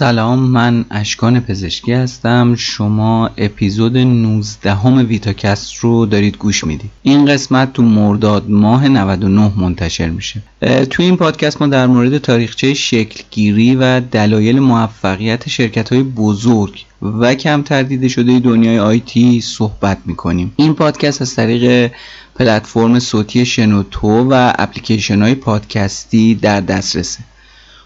سلام 0.00 0.38
من 0.38 0.84
اشکان 0.90 1.40
پزشکی 1.40 1.92
هستم. 1.92 2.54
شما 2.54 3.30
اپیزود 3.36 3.96
19 3.96 4.74
هم 4.74 5.02
ویتاکست 5.02 5.76
رو 5.76 6.06
دارید 6.06 6.36
گوش 6.36 6.64
می‌دید 6.64 6.90
این 7.02 7.24
قسمت 7.26 7.72
تو 7.72 7.82
مرداد 7.82 8.50
ماه 8.50 8.88
99 8.88 9.52
منتشر 9.56 10.08
میشه. 10.08 10.42
تو 10.90 11.02
این 11.02 11.16
پادکست 11.16 11.62
ما 11.62 11.68
در 11.68 11.86
مورد 11.86 12.18
تاریخچه 12.18 12.74
شکلگیری 12.74 13.74
و 13.76 14.00
دلایل 14.00 14.58
موفقیت 14.58 15.48
شرکت 15.48 15.92
های 15.92 16.02
بزرگ 16.02 16.84
و 17.02 17.34
کمتر 17.34 17.82
دیده 17.82 18.08
شده 18.08 18.38
دنیای 18.38 18.78
IT 18.78 19.40
صحبت 19.40 19.98
می‌کنیم. 20.06 20.52
این 20.56 20.74
پادکست 20.74 21.22
از 21.22 21.34
طریق 21.34 21.92
پلتفرم 22.34 22.98
صوتی 22.98 23.46
شنوتو 23.46 24.28
و 24.30 24.52
اپلیکیشن 24.58 25.22
های 25.22 25.34
پادکستی 25.34 26.34
در 26.34 26.60
دسترسه. 26.60 27.18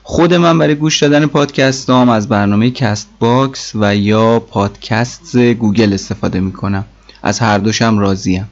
خود 0.06 0.34
من 0.34 0.58
برای 0.58 0.74
گوش 0.74 1.02
دادن 1.02 1.26
پادکستام 1.26 2.08
از 2.08 2.28
برنامه 2.28 2.70
Castbox 2.70 3.72
و 3.74 3.96
یا 3.96 4.40
پادکست 4.40 5.36
گوگل 5.36 5.92
استفاده 5.92 6.40
می‌کنم. 6.40 6.84
از 7.22 7.38
هر 7.38 7.58
دوشم 7.58 7.98
راضیم. 7.98 8.48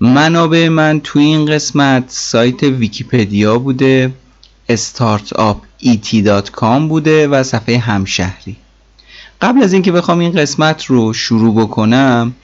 منابع 0.00 0.68
من 0.68 1.00
توی 1.04 1.24
این 1.24 1.46
قسمت 1.46 2.04
سایت 2.08 2.62
ویکیپدیا 2.62 3.58
بوده 3.58 4.12
startupet.com 4.70 6.80
بوده 6.88 7.28
و 7.28 7.42
صفحه 7.42 7.78
همشهری. 7.78 8.56
قبل 9.40 9.62
از 9.62 9.72
اینکه 9.72 9.92
بخوام 9.92 10.18
این 10.18 10.32
قسمت 10.32 10.84
رو 10.84 11.12
شروع 11.12 11.64
بکنم 11.64 12.34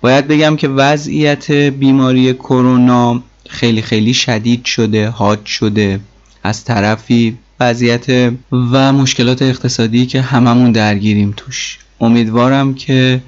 باید 0.00 0.28
بگم 0.28 0.56
که 0.56 0.68
وضعیت 0.68 1.52
بیماری 1.52 2.34
کرونا 2.34 3.22
خیلی 3.48 3.82
خیلی 3.82 4.14
شدید 4.14 4.64
شده 4.64 5.08
حاد 5.08 5.46
شده. 5.46 6.00
از 6.44 6.64
طرفی 6.64 7.38
وضعیت 7.62 8.32
و 8.52 8.92
مشکلات 8.92 9.42
اقتصادی 9.42 10.06
که 10.06 10.20
هممون 10.20 10.72
درگیریم 10.72 11.34
توش. 11.36 11.78
امیدوارم 12.00 12.74
که 12.74 13.22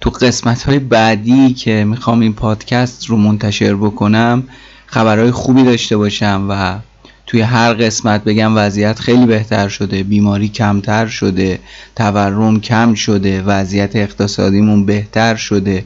تو 0.00 0.10
قسمت 0.10 0.62
های 0.62 0.78
بعدی 0.78 1.54
که 1.54 1.84
می‌خوام 1.84 2.20
این 2.20 2.32
پادکست 2.32 3.06
رو 3.06 3.16
منتشر 3.16 3.74
بکنم 3.74 4.42
خبرهای 4.86 5.30
خوبی 5.30 5.64
داشته 5.64 5.96
باشم 5.96 6.46
و 6.50 6.78
توی 7.26 7.40
هر 7.40 7.74
قسمت 7.74 8.24
بگم 8.24 8.56
وضعیت 8.56 8.98
خیلی 8.98 9.26
بهتر 9.26 9.68
شده 9.68 10.02
بیماری 10.02 10.48
کمتر 10.48 11.06
شده 11.06 11.58
تورم 11.96 12.60
کم 12.60 12.94
شده 12.94 13.42
وضعیت 13.42 13.96
اقتصادیمون 13.96 14.86
بهتر 14.86 15.34
شده. 15.36 15.84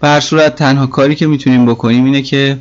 به 0.00 0.20
صورت 0.20 0.56
تنها 0.56 0.86
کاری 0.86 1.14
که 1.14 1.26
می‌تونیم 1.26 1.66
بکنیم 1.66 2.04
اینه 2.04 2.22
که 2.22 2.58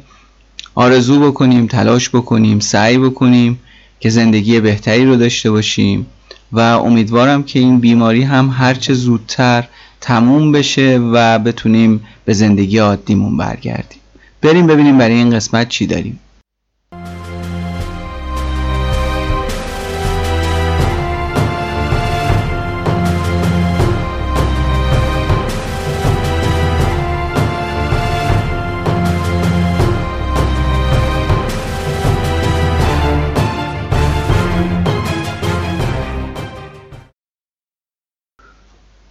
آرزو 0.75 1.19
بکنیم 1.31 1.67
تلاش 1.67 2.09
بکنیم 2.09 2.59
سعی 2.59 2.97
بکنیم 2.97 3.59
که 4.03 4.09
زندگی 4.09 4.59
بهتری 4.59 5.05
رو 5.05 5.15
داشته 5.15 5.51
باشیم. 5.51 6.05
و 6.51 6.59
امیدوارم 6.59 7.43
که 7.43 7.59
این 7.59 7.79
بیماری 7.79 8.21
هم 8.21 8.49
هرچه 8.57 8.93
زودتر 8.93 9.67
تموم 10.01 10.51
بشه 10.51 10.99
و 11.13 11.39
بتونیم 11.39 12.03
به 12.25 12.33
زندگی 12.33 12.77
عادیمون 12.77 13.37
برگردیم. 13.37 13.99
بریم 14.41 14.67
ببینیم 14.67 14.97
برای 14.97 15.15
این 15.15 15.29
قسمت 15.29 15.69
چی 15.69 15.87
داریم. 15.87 16.19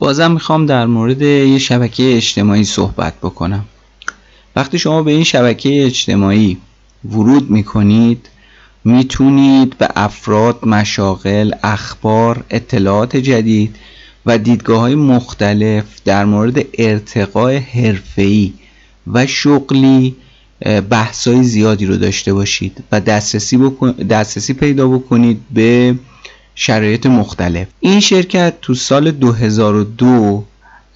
بازم 0.02 0.30
می‌خوام 0.30 0.66
در 0.66 0.86
مورد 0.86 1.22
یه 1.22 1.58
شبکه 1.58 2.16
اجتماعی 2.16 2.64
صحبت 2.64 3.14
بکنم. 3.22 3.64
وقتی 4.56 4.78
شما 4.78 5.02
به 5.02 5.12
این 5.12 5.24
شبکه 5.24 5.86
اجتماعی 5.86 6.58
ورود 7.04 7.50
می‌کنید 7.50 8.28
می‌تونید 8.84 9.78
به 9.78 9.88
افراد، 9.96 10.66
مشاغل، 10.66 11.52
اخبار، 11.62 12.44
اطلاعات 12.50 13.16
جدید 13.16 13.76
و 14.26 14.38
دیدگاه 14.38 14.80
های 14.80 14.94
مختلف 14.94 15.84
در 16.04 16.24
مورد 16.24 16.64
ارتقاء 16.78 17.58
حرفه‌ای 17.58 18.52
و 19.06 19.26
شغلی 19.26 20.16
بحثای 20.90 21.42
زیادی 21.42 21.86
رو 21.86 21.96
داشته 21.96 22.34
باشید 22.34 22.84
و 22.92 23.00
دسترسی, 23.00 23.58
دسترسی 24.10 24.52
پیدا 24.52 24.88
بکنید 24.88 25.40
به 25.50 25.94
شرایط 26.54 27.06
مختلف. 27.06 27.66
این 27.80 28.00
شرکت 28.00 28.54
تو 28.60 28.74
سال 28.74 29.10
2002 29.10 30.44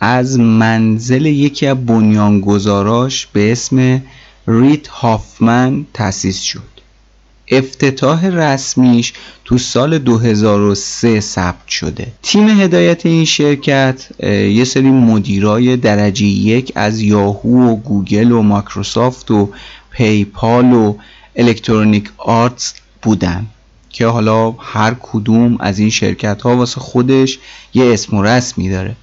از 0.00 0.38
منزل 0.38 1.26
یکی 1.26 1.66
از 1.66 1.86
بنیانگذاراش 1.86 3.26
به 3.26 3.52
اسم 3.52 4.02
رید 4.46 4.88
هافمن 4.88 5.86
تأسیس 5.94 6.40
شد. 6.40 6.76
افتتاح 7.48 8.26
رسمیش 8.26 9.12
تو 9.44 9.58
سال 9.58 9.98
2003 9.98 11.20
ثبت 11.20 11.68
شده. 11.68 12.06
تیم 12.22 12.48
هدایت 12.48 13.06
این 13.06 13.24
شرکت 13.24 14.22
یه 14.22 14.64
سری 14.64 14.90
مدیرای 14.90 15.76
درجه 15.76 16.26
یک 16.26 16.72
از 16.74 17.00
یاهو 17.00 17.70
و 17.70 17.76
گوگل 17.76 18.32
و 18.32 18.42
مایکروسافت 18.42 19.30
و 19.30 19.50
پیپال 19.90 20.72
و 20.72 20.94
الکترونیک 21.36 22.10
آرتس 22.16 22.74
بودن. 23.02 23.46
که 23.96 24.06
حالا 24.06 24.50
هر 24.50 24.96
کدوم 25.02 25.56
از 25.60 25.78
این 25.78 25.90
شرکت 25.90 26.42
ها 26.42 26.56
واسه 26.56 26.80
خودش 26.80 27.38
یه 27.74 27.92
اسم 27.92 28.16
و 28.16 28.22
رسمی 28.22 28.70
داره. 28.70 28.96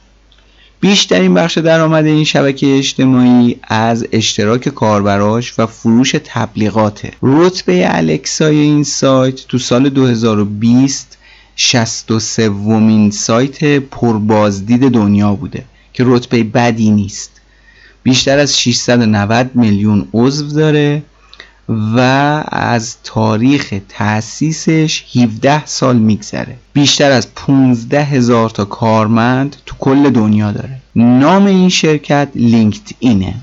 بیشترین 0.79 1.33
بخش 1.33 1.57
درآمد 1.57 2.05
این 2.05 2.23
شبکه 2.23 2.77
اجتماعی 2.77 3.59
از 3.63 4.07
اشتراک 4.11 4.69
کاربراش 4.69 5.59
و 5.59 5.65
فروش 5.65 6.15
تبلیغاته. 6.23 7.11
رتبه 7.21 7.83
الکسای 7.85 8.57
این 8.57 8.83
سایت 8.83 9.47
تو 9.47 9.57
سال 9.57 9.89
2020 9.89 11.17
63 11.55 12.49
ومین 12.49 13.11
سایت 13.11 13.79
پربازدید 13.79 14.91
دنیا 14.91 15.33
بوده 15.33 15.65
که 15.93 16.03
رتبه 16.07 16.43
بدی 16.43 16.91
نیست. 16.91 17.41
بیشتر 18.03 18.39
از 18.39 18.59
690 18.59 19.55
میلیون 19.55 20.07
عضو 20.13 20.47
داره. 20.47 21.03
و 21.69 21.99
از 22.51 22.95
تاریخ 23.03 23.73
تأسیسش 23.89 25.05
17 25.15 25.65
سال 25.65 25.95
میگذره. 25.95 26.55
بیشتر 26.73 27.11
از 27.11 27.27
15 27.35 28.03
هزار 28.03 28.49
تا 28.49 28.65
کارمند 28.65 29.55
تو 29.65 29.75
کل 29.79 30.09
دنیا 30.09 30.51
داره. 30.51 30.79
نام 30.95 31.45
این 31.45 31.69
شرکت 31.69 32.29
لینکد 32.35 32.91
اینه 32.99 33.35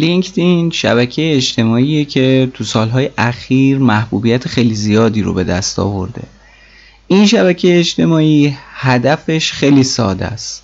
لینکدین 0.00 0.70
شبکه 0.70 1.36
اجتماعی 1.36 2.04
که 2.04 2.50
تو 2.54 2.64
سالهای 2.64 3.10
اخیر 3.18 3.78
محبوبیت 3.78 4.48
خیلی 4.48 4.74
زیادی 4.74 5.22
رو 5.22 5.34
به 5.34 5.44
دست 5.44 5.78
آورده. 5.78 6.22
این 7.08 7.26
شبکه 7.26 7.78
اجتماعی 7.78 8.56
هدفش 8.74 9.52
خیلی 9.52 9.82
ساده 9.82 10.26
است. 10.26 10.62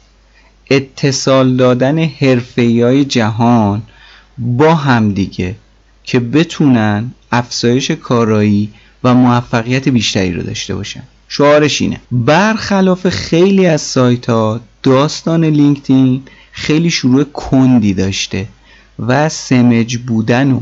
اتصال 0.71 1.57
دادن 1.57 1.99
حرفه‌ای 1.99 3.05
جهان 3.05 3.83
با 4.39 4.75
همدیگه 4.75 5.55
که 6.05 6.21
بتونن 6.21 7.11
افزایش 7.33 7.91
کارایی 7.91 8.71
و 9.05 9.15
موفقیت 9.15 9.89
بیشتری 9.89 10.33
رو 10.33 10.43
داشته 10.43 10.75
باشن. 10.75 11.03
شعارش 11.29 11.83
اینه 11.83 12.01
برخلاف 12.11 13.09
خیلی 13.09 13.67
از 13.67 13.81
سایت 13.81 14.31
ها 14.31 14.61
داستان 14.83 15.45
لینکدین 15.45 16.23
خیلی 16.53 16.91
شروع 16.91 17.25
کندی 17.25 17.95
داشته 17.95 18.47
و 18.99 19.29
سمج 19.29 19.97
بودن 19.97 20.53
و 20.53 20.61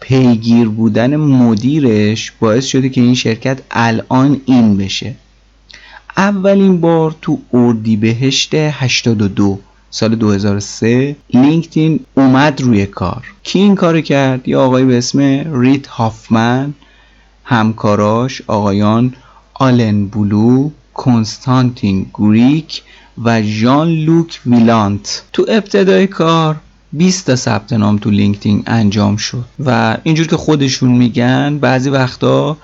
پیگیر 0.00 0.68
بودن 0.68 1.16
مدیرش 1.16 2.32
باعث 2.40 2.64
شده 2.64 2.88
که 2.88 3.00
این 3.00 3.14
شرکت 3.14 3.60
الان 3.70 4.40
این 4.44 4.76
بشه. 4.76 5.14
اولین 6.16 6.80
بار 6.80 7.16
تو 7.22 7.38
اردیبهشت 7.52 8.54
82 8.54 9.58
سال 9.90 10.14
2003 10.14 11.16
لینکدین 11.34 12.00
اومد 12.14 12.60
روی 12.60 12.86
کار. 12.86 13.24
کی 13.42 13.58
این 13.58 13.74
کار 13.74 14.00
کرد؟ 14.00 14.48
یه 14.48 14.56
آقای 14.56 14.84
به 14.84 14.98
اسم 14.98 15.20
ریت 15.60 15.86
هافمن 15.86 16.74
همکاراش 17.44 18.42
آقایان 18.46 19.14
آلن 19.54 20.06
بلو 20.06 20.70
کنستانتین 20.94 22.06
گریک 22.14 22.82
و 23.24 23.42
ژان 23.42 23.88
لوک 23.88 24.40
ویلانت 24.46 25.22
تو 25.32 25.46
ابتدای 25.48 26.06
کار 26.06 26.56
20 26.92 27.26
تا 27.26 27.36
ثبت 27.36 27.72
نام 27.72 27.98
تو 27.98 28.10
لینکدین 28.10 28.62
انجام 28.66 29.16
شد. 29.16 29.44
و 29.64 29.96
اینجور 30.02 30.26
که 30.26 30.36
خودشون 30.36 30.90
میگن 30.90 31.58
بعضی 31.58 31.90
وقتا 31.90 32.56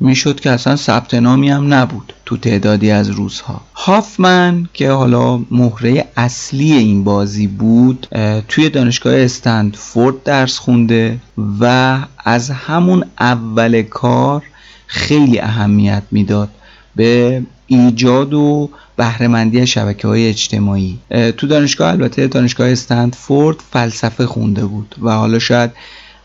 می‌شد 0.00 0.40
که 0.40 0.50
اصلا 0.50 0.76
ثبت 0.76 1.14
نامی 1.14 1.50
هم 1.50 1.74
نبود 1.74 2.12
تو 2.26 2.36
تعدادی 2.36 2.90
از 2.90 3.10
روزها. 3.10 3.60
هافمن 3.74 4.68
که 4.74 4.90
حالا 4.90 5.40
مهره 5.50 6.08
اصلی 6.16 6.72
این 6.72 7.04
بازی 7.04 7.46
بود 7.46 8.06
توی 8.48 8.70
دانشگاه 8.70 9.14
استندفورد 9.16 10.22
درس 10.22 10.58
خونده 10.58 11.18
و 11.60 11.98
از 12.24 12.50
همون 12.50 13.04
اول 13.20 13.82
کار 13.82 14.42
خیلی 14.86 15.40
اهمیت 15.40 16.02
می‌داد 16.10 16.48
به 16.96 17.42
ایجاد 17.66 18.34
و 18.34 18.70
بهرهمندی 18.96 19.66
شبکه 19.66 20.08
های 20.08 20.28
اجتماعی 20.28 20.98
تو 21.36 21.46
دانشگاه 21.46 21.90
البته 21.90 22.26
دانشگاه 22.26 22.68
استندفورد 22.68 23.56
فلسفه 23.70 24.26
خونده 24.26 24.64
بود 24.64 24.94
و 25.02 25.10
حالا 25.10 25.38
شاید 25.38 25.70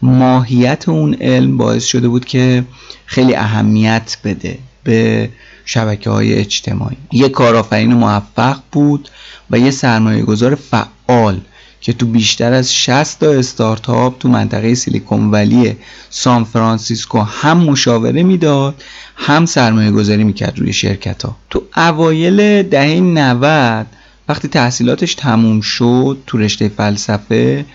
ماهیت 0.02 0.90
اون 0.90 1.14
علم 1.14 1.58
باعث 1.58 1.86
شده 1.86 2.08
بود 2.08 2.26
که 2.26 2.64
خیلی 3.06 3.36
اهمیت 3.36 4.18
بده 4.24 4.58
به 4.84 5.30
شبکه 5.66 6.10
های 6.10 6.34
اجتماعی. 6.34 6.98
یه 7.12 7.30
کارآفرین 7.30 7.94
موفق 7.94 8.60
بود 8.72 9.10
و 9.52 9.60
یه 9.60 9.72
سرمایه 9.72 10.22
گذار 10.22 10.56
فعال. 10.56 11.42
که 11.82 11.94
تو 11.94 12.06
بیشتر 12.06 12.54
از 12.54 12.74
60 12.74 13.20
تا 13.20 13.32
استارتاپ 13.32 14.20
تو 14.20 14.30
منطقه 14.30 14.76
سیلیکون 14.76 15.32
ولی 15.32 15.76
سان 16.10 16.44
فرانسیسکو 16.44 17.20
هم 17.20 17.58
مشاوره 17.58 18.24
می‌داد 18.24 18.84
هم 19.16 19.46
سرمایه 19.46 19.92
گذاری 19.92 20.24
می‌کرد 20.24 20.60
روی 20.60 20.74
شرکت 20.74 21.24
ها 21.24 21.36
تو 21.50 21.64
اوایل 21.78 22.64
دهه 22.64 23.00
90 23.00 23.88
وقتی 24.30 24.48
تحصیلاتش 24.48 25.16
تموم 25.16 25.62
شد 25.62 26.18
تو 26.28 26.38
رشته 26.38 26.70
فلسفه 26.70 27.66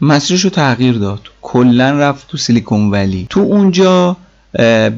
مسیرش 0.00 0.40
رو 0.40 0.50
تغییر 0.50 0.94
داد. 0.94 1.20
کلا 1.42 1.90
رفت 1.90 2.28
تو 2.28 2.36
سیلیکون 2.36 2.90
ولی. 2.90 3.26
تو 3.30 3.40
اونجا 3.40 4.16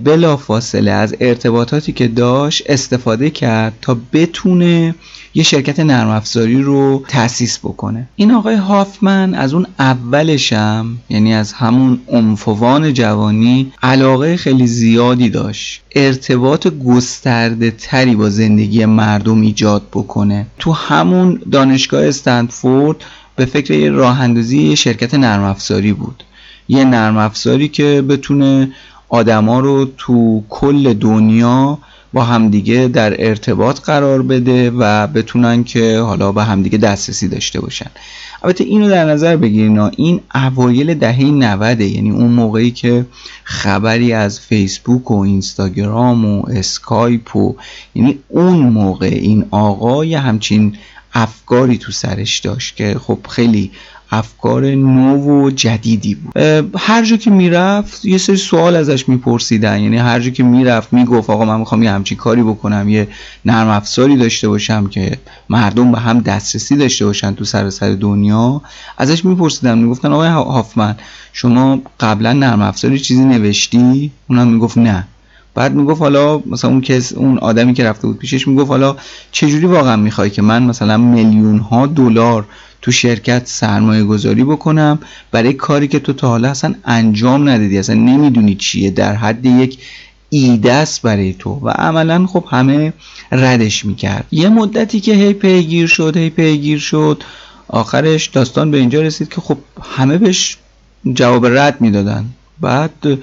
بلا 0.05 0.37
فاصله 0.37 0.91
از 0.91 1.15
ارتباطاتی 1.21 1.93
که 1.93 2.09
داشت 2.09 2.62
استفاده 2.67 3.31
کرد 3.31 3.73
تا 3.83 3.97
بتونه 4.12 4.95
یه 5.35 5.43
شرکت 5.43 5.81
نرم 5.81 6.09
افزاری 6.09 6.62
رو 6.62 7.05
تأسیس 7.09 7.59
بکنه. 7.59 8.09
این 8.17 8.31
آقای 8.33 8.55
هافمن 8.55 9.35
از 9.35 9.55
اون 9.55 9.67
اولشم 9.79 10.99
یعنی 11.11 11.35
از 11.35 11.53
همون 11.53 12.00
عنفوان 12.09 12.93
جوانی 12.93 13.73
علاقه 13.83 14.37
خیلی 14.37 14.67
زیادی 14.67 15.29
داشت. 15.31 15.83
ارتباط 15.95 16.69
گسترده 16.69 17.71
تری 17.71 18.15
با 18.15 18.31
زندگی 18.31 18.85
مردم 18.85 19.41
ایجاد 19.41 19.83
بکنه. 19.93 20.47
تو 20.59 20.73
همون 20.73 21.41
دانشگاه 21.53 22.05
استنفورد 22.05 22.97
به 23.37 23.45
فکر 23.45 23.75
یه 24.53 24.75
شرکت 24.75 25.15
نرم 25.15 25.43
افزاری 25.43 25.93
بود. 25.93 26.25
یه 26.69 26.85
نرم 26.85 27.17
افزاری 27.17 27.69
که 27.69 28.03
بتونه 28.09 28.73
آدما 29.08 29.60
رو 29.60 29.88
تو 29.96 30.43
کل 30.49 30.93
دنیا 30.93 31.78
با 32.12 32.22
همدیگه 32.22 32.88
در 32.88 33.28
ارتباط 33.28 33.81
قرار 33.81 34.22
بده 34.22 34.70
و 34.70 35.06
بتونن 35.06 35.64
که 35.64 35.99
حالا 35.99 36.32
به 36.32 36.44
همدیگه 36.44 36.78
دسترسی 36.78 37.28
داشته 37.28 37.60
باشن. 37.60 37.90
البته 38.43 38.64
اینو 38.64 38.88
در 38.90 39.05
نظر 39.05 39.37
بگیرین 39.37 39.78
این 39.78 40.20
اوایل 40.34 40.94
دهه 40.94 41.22
90 41.22 41.81
یعنی 41.81 42.10
اون 42.10 42.31
موقعی 42.31 42.70
که 42.70 43.06
خبری 43.44 44.12
از 44.12 44.40
فیسبوک 44.40 45.11
و 45.11 45.20
اینستاگرام 45.20 46.25
و 46.25 46.49
اسکایپ 46.50 47.37
و 47.37 47.54
یعنی 47.94 48.19
اون 48.28 48.58
موقع 48.58 49.06
این 49.06 49.44
آقای 49.50 50.14
همچین 50.14 50.76
افکاری 51.14 51.78
تو 51.78 51.93
سرش 51.93 52.38
داشت 52.38 52.76
که 52.76 52.96
خب 52.99 53.19
خیلی 53.28 53.70
افکار 54.10 54.64
نو 54.75 55.16
و 55.16 55.50
جدیدی 55.50 56.14
بود. 56.14 56.37
هر 56.78 57.05
جا 57.05 57.16
که 57.16 57.31
می‌رفت 57.31 58.05
یه 58.05 58.19
سری 58.19 58.37
سوال 58.37 58.76
ازش 58.76 59.08
میپرسیدن. 59.08 59.81
یعنی 59.81 59.96
هر 59.96 60.20
جا 60.20 60.31
که 60.31 60.43
می‌رفت 60.43 60.93
می‌گفت 60.93 61.31
آقا 61.31 61.44
من 61.44 61.58
می‌خوام 61.58 61.82
یه 61.82 61.90
همچی 61.90 62.16
کاری 62.16 62.43
بکنم 62.43 62.88
یه 62.88 63.08
نرم 63.44 63.69
افزاری 63.69 64.16
داشته 64.16 64.49
باشم 64.49 64.87
که 64.87 65.19
مردم 65.49 65.93
به 65.93 65.99
هم 65.99 66.20
دسترسی 66.20 66.76
داشته 66.76 67.05
باشن 67.06 67.34
تو 67.34 67.44
سراسر 67.44 67.90
دنیا. 67.90 68.62
ازش 68.99 69.25
میپرسیدن 69.25 69.78
می‌گفتن 69.78 70.12
آقای 70.12 70.28
هافمن 70.28 70.96
شما 71.32 71.81
قبلا 72.00 72.32
نرم 72.32 72.62
افزاری 72.62 72.99
چیزی 72.99 73.25
نوشتی؟ 73.25 74.11
اونم 74.28 74.49
می‌گفت 74.49 74.78
نه. 74.78 75.06
بعد 75.55 75.75
می‌گفت 75.75 76.00
حالا 76.00 76.43
مثلا 76.47 76.71
اون 76.71 76.81
کس 76.81 77.12
اون 77.12 77.39
آدمی 77.39 77.75
که 77.75 77.85
رفته 77.85 78.06
بود 78.06 78.19
پیشش 78.19 78.49
می‌گفت 78.49 78.71
حالا 78.71 78.97
چجوری 79.33 79.67
واقعا 79.67 79.97
می‌خوای 79.97 80.31
که 80.31 80.43
من 80.43 80.62
مثلا 80.62 80.97
میلیون 80.97 81.59
ها 81.59 81.87
دلار 81.87 82.45
تو 82.83 82.93
شرکت 82.93 83.43
سرمایه 83.45 84.05
گذاری 84.05 84.45
بکنم 84.45 84.99
برای 85.31 85.53
کاری 85.53 85.89
که 85.89 85.99
تو 85.99 86.12
تا 86.12 86.29
حالا 86.29 86.50
اصلا 86.50 86.75
انجام 86.85 87.49
ندادی 87.49 87.79
اصلا 87.79 87.97
نمی‌دونی 87.97 88.55
چیه 88.55 88.91
در 88.91 89.15
حد 89.15 89.47
یک 89.47 89.79
ایده 90.31 90.73
است 90.73 91.03
برای 91.03 91.35
تو. 91.39 91.50
و 91.50 91.69
عملا 91.69 92.27
خب 92.27 92.45
همه 92.50 92.93
ردش 93.33 93.85
می‌کرد. 93.85 94.25
یه 94.31 94.49
مدتی 94.49 95.00
که 95.00 95.15
هی 95.15 95.33
پیگیر 95.33 95.87
شد 95.87 96.17
هی 96.17 96.31
پیگیر 96.31 96.79
شد 96.79 97.23
آخرش 97.69 98.27
داستان 98.27 98.71
به 98.71 98.79
اینجا 98.79 99.03
رسید 99.03 99.29
که 99.29 99.41
خب 99.41 99.59
همه 99.97 100.19
بهش 100.19 100.56
جواب 101.15 101.47
رد 101.47 101.81
می‌دادن. 101.81 102.25
بعد 102.61 103.19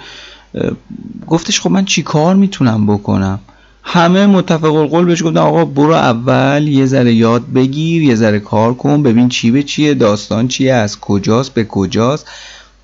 گفتش 1.27 1.61
خب 1.61 1.71
من 1.71 1.85
چی 1.85 2.03
کار 2.03 2.35
می‌تونم 2.35 2.85
بکنم؟ 2.87 3.39
همه 3.83 4.25
متفق 4.25 4.73
القول 4.73 5.05
بهش 5.05 5.23
گفتن 5.23 5.37
آقا 5.37 5.65
برو 5.65 5.93
اول 5.93 6.67
یه 6.67 6.85
ذره 6.85 7.13
یاد 7.13 7.53
بگیر 7.53 8.03
یه 8.03 8.15
ذره 8.15 8.39
کار 8.39 8.73
کن 8.73 9.03
ببین 9.03 9.29
چی 9.29 9.51
به 9.51 9.63
چیه 9.63 9.93
داستان 9.93 10.47
چیه 10.47 10.73
از 10.73 10.99
کجاست 10.99 11.53
به 11.53 11.63
کجاست. 11.63 12.27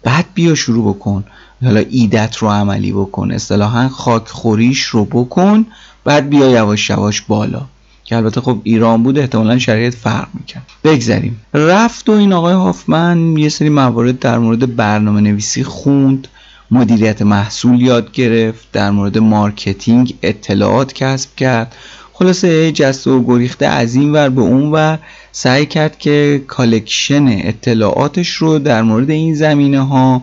بعد 0.03 0.25
بیا 0.33 0.55
شروع 0.55 0.93
بکن. 0.93 1.23
حالا 1.63 1.83
ایدت 1.89 2.37
رو 2.37 2.49
عملی 2.49 2.91
بکن 2.91 3.31
اصطلاحا 3.31 3.89
خاک 3.89 4.27
خوریش 4.27 4.81
رو 4.81 5.05
بکن 5.05 5.65
بعد 6.03 6.29
بیا 6.29 6.49
یواش 6.49 6.89
یواش 6.89 7.21
بالا. 7.21 7.61
که 8.03 8.15
البته 8.17 8.41
خب 8.41 8.59
ایران 8.63 9.03
بود 9.03 9.19
احتمالا 9.19 9.59
شرایط 9.59 9.95
فرق 9.95 10.27
می‌کرد. 10.33 10.63
بگذریم. 10.83 11.41
رفت 11.53 12.09
و 12.09 12.11
این 12.11 12.33
آقای 12.33 12.53
هافمن 12.53 13.37
یه 13.37 13.49
سری 13.49 13.69
موارد 13.69 14.19
در 14.19 14.39
مورد 14.39 14.75
برنامه 14.75 15.21
نویسی 15.21 15.63
خوند. 15.63 16.27
مدیریت 16.71 17.21
محصول 17.21 17.81
یاد 17.81 18.11
گرفت 18.11 18.71
در 18.71 18.91
مورد 18.91 19.17
marketing 19.17 20.13
اطلاعات 20.23 20.93
کسب 20.93 21.35
کرد. 21.35 21.75
خلاصه 22.13 22.71
جست 22.71 23.07
و 23.07 23.23
گریخته 23.23 23.65
از 23.65 23.95
این 23.95 24.11
ور 24.11 24.29
به 24.29 24.41
اون 24.41 24.71
ور 24.71 24.99
سعی 25.31 25.65
کرد 25.65 25.97
که 25.97 26.43
collection 26.47 27.27
اطلاعاتش 27.27 28.29
رو 28.29 28.59
در 28.59 28.81
مورد 28.81 29.09
این 29.09 29.35
زمینه 29.35 29.79
ها 29.79 30.21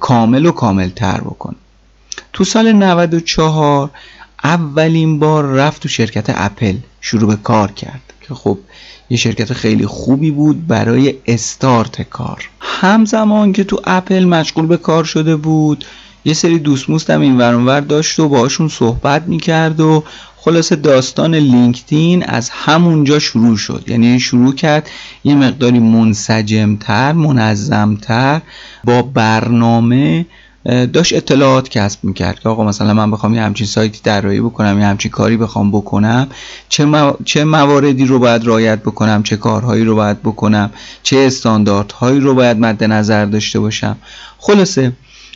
کامل 0.00 0.46
و 0.46 0.52
کامل 0.52 0.88
تر 0.88 1.20
بکنه. 1.20 1.56
تو 2.32 2.44
سال 2.44 2.72
94 2.72 3.90
اولین 4.44 5.18
بار 5.18 5.44
رفت 5.44 5.82
تو 5.82 5.88
شرکت 5.88 6.24
اپل 6.28 6.74
شروع 7.00 7.28
به 7.28 7.36
کار 7.42 7.72
کرد 7.72 8.12
که 8.20 8.34
خب 8.34 8.58
یه 9.10 9.16
شرکت 9.16 9.52
خیلی 9.52 9.86
خوبی 9.86 10.30
بود 10.30 10.66
برای 10.66 11.14
استارت 11.26 12.02
کار. 12.02 12.48
همزمان 12.60 13.52
که 13.52 13.64
تو 13.64 13.80
اپل 13.84 14.24
مشغول 14.24 14.66
به 14.66 14.76
کار 14.76 15.04
شده 15.04 15.36
بود 15.36 15.84
یه 16.24 16.34
سری 16.34 16.58
دوست 16.58 17.10
هم 17.10 17.20
این 17.20 17.38
ورانور 17.38 17.80
داشت 17.80 18.18
و 18.20 18.28
باشون 18.28 18.68
صحبت 18.68 19.22
می‌کرد 19.22 19.80
و 19.80 20.04
خلاصه 20.36 20.76
داستان 20.76 21.34
لینکدین 21.34 22.24
از 22.24 22.50
همونجا 22.50 23.18
شروع 23.18 23.56
شد. 23.56 23.84
یعنی 23.86 24.20
شروع 24.20 24.54
کرد 24.54 24.90
یه 25.24 25.34
مقداری 25.34 25.78
منسجمتر 25.78 27.12
منظمتر 27.12 28.40
با 28.84 29.02
برنامه 29.02 30.26
داشت 30.64 31.12
اطلاعات 31.12 31.68
کسب 31.68 32.04
می‌کرد 32.04 32.40
که 32.40 32.48
آقا 32.48 32.64
مثلا 32.64 32.94
من 32.94 33.10
بخوام 33.10 33.34
یه 33.34 33.42
همچین 33.42 33.66
سایتی 33.66 34.00
طراحی 34.04 34.40
بکنم 34.40 34.78
یه 34.78 34.86
همچین 34.86 35.10
کاری 35.10 35.36
بخوام 35.36 35.70
بکنم 35.70 36.28
چه, 36.68 37.12
چه 37.24 37.44
مواردی 37.44 38.04
رو 38.04 38.18
باید 38.18 38.46
رعایت 38.46 38.78
بکنم 38.78 39.22
چه 39.22 39.36
کارهایی 39.36 39.84
رو 39.84 39.94
باید 39.94 40.22
بکنم 40.22 40.70
چه 41.02 41.16
استانداردهایی 41.16 42.20
رو 42.20 42.34
باید 42.34 42.58
مد 42.58 42.84
نظر 42.84 43.24
داشته 43.24 43.60
باشم. 43.60 43.96
خلاصه 44.38 44.92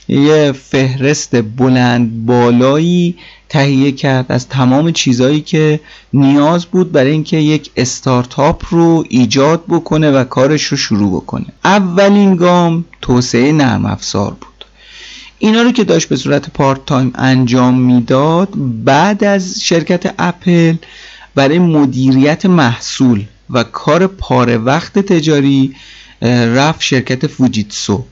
یه 0.09 0.53
فهرست 0.53 1.43
بلند 1.43 2.27
بالایی 2.27 3.17
تهیه 3.49 3.93
کرد 3.93 4.27
از 4.29 4.49
تمام 4.49 4.93
چیزهایی 4.93 5.41
که 5.41 5.81
نیاز 6.13 6.67
بود 6.67 6.93
برای 6.93 7.11
اینکه 7.11 7.37
یک 7.37 7.71
استارتاپ 7.77 8.63
رو 8.71 9.05
ایجاد 9.09 9.65
بکنه 9.69 10.11
و 10.11 10.25
کارش 10.25 10.65
رو 10.65 10.77
شروع 10.77 11.21
بکنه. 11.23 11.47
اولین 11.65 12.37
گام 12.37 12.85
توسعه 13.01 13.53
نرم 13.53 13.87
افزار 13.87 14.31
بود. 14.31 14.58
اینا 15.39 15.63
رو 15.63 15.73
که 15.73 15.85
داشت 15.85 16.09
به 16.09 16.17
صورت 16.17 16.51
part 16.51 16.87
time 16.87 17.13
انجام 17.15 17.81
می‌داد 17.81 18.49
بعد 18.85 19.25
از 19.25 19.63
شرکت 19.63 20.15
اپل 20.19 20.75
برای 21.35 21.59
مدیریت 21.59 22.47
محصول 22.47 23.25
و 23.51 23.65
کار 23.65 24.07
پاره 24.07 24.57
وقت 24.57 24.99
تجاری 24.99 25.75
رفت 26.55 26.83
شرکت 26.83 27.27
فوجیتسو. 27.27 28.05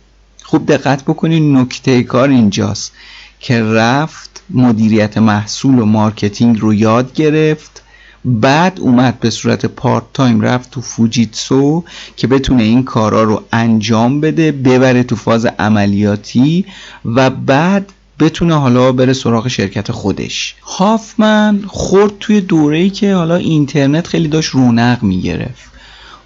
خوب 0.42 0.73
دقت 0.73 1.02
بکنید 1.02 1.56
نکته 1.56 2.02
کار 2.02 2.28
اینجاست 2.28 2.92
که 3.40 3.62
رفت 3.62 4.42
مدیریت 4.50 5.18
محصول 5.18 5.78
و 5.78 5.85
marketing 5.85 6.61
رو 6.61 6.75
یاد 6.75 7.12
گرفت. 7.12 7.83
بعد 8.26 8.80
اومد 8.80 9.21
به 9.21 9.30
صورت 9.30 9.66
part 9.66 10.05
time 10.14 10.40
رفت 10.40 10.71
تو 10.71 10.80
فوجیتسو 10.80 11.85
که 12.16 12.26
بتونه 12.26 12.62
این 12.62 12.85
کارا 12.85 13.23
رو 13.23 13.42
انجام 13.52 14.21
بده 14.21 14.52
ببره 14.52 15.02
تو 15.02 15.16
فاز 15.16 15.47
عملیاتی 15.47 16.64
و 17.04 17.30
بعد 17.30 17.92
بتونه 18.21 18.54
حالا 18.54 18.92
بره 18.92 19.12
سراغ 19.12 19.49
شرکت 19.49 19.92
خودش. 19.92 20.54
هافمن 20.62 21.62
خورد 21.66 22.12
توی 22.21 22.40
دوره‌ای 22.40 22.90
که 22.90 23.14
حالا 23.14 23.37
اینترنت 23.37 24.06
خیلی 24.06 24.28
داشت 24.28 24.50
رونق 24.50 25.02
می‌گرفت. 25.02 25.71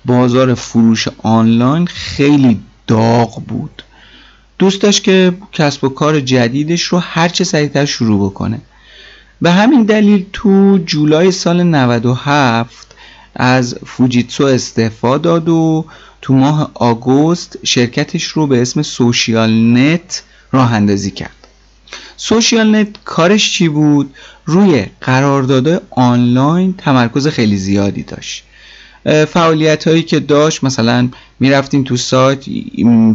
بازار 0.04 0.54
فروش 0.54 1.08
آنلاین 1.22 1.86
خیلی 1.86 2.60
داغ 2.86 3.42
بود. 3.42 3.82
دوست 4.58 4.82
داشت 4.82 5.04
که 5.04 5.32
کسب 5.52 5.84
و 5.84 5.88
کار 5.88 6.20
جدیدش 6.20 6.82
رو 6.82 6.98
هرچه 6.98 7.44
سریعتر 7.44 7.84
شروع 7.84 8.30
بکنه. 8.30 8.60
به 9.42 9.50
همین 9.50 9.82
دلیل 9.82 10.26
تو 10.32 10.78
جولای 10.86 11.30
سال 11.30 11.62
97 11.62 12.94
از 13.34 13.76
فوجیتسو 13.86 14.44
استعفا 14.44 15.18
داد 15.18 15.48
و 15.48 15.84
تو 16.22 16.34
ماه 16.34 16.70
آگوست 16.74 17.58
شرکتش 17.64 18.24
رو 18.24 18.46
به 18.46 18.62
اسم 18.62 18.82
SocialNet 18.82 20.22
راه 20.52 20.72
اندازی 20.74 21.10
کرد 21.10 21.36
SocialNet 22.16 22.88
کارش 23.04 23.52
چی 23.52 23.68
بود؟ 23.68 24.14
روی 24.46 24.86
قراردادهای 25.00 25.80
آنلاین 25.90 26.74
تمرکز 26.78 27.28
خیلی 27.28 27.56
زیادی 27.56 28.02
داشت 28.02 28.44
فعالیت 29.04 29.88
هایی 29.88 30.02
که 30.02 30.20
داشت 30.20 30.64
مثلا 30.64 31.08
می‌رفتین 31.40 31.84
تو 31.84 31.96
سایت 31.96 32.44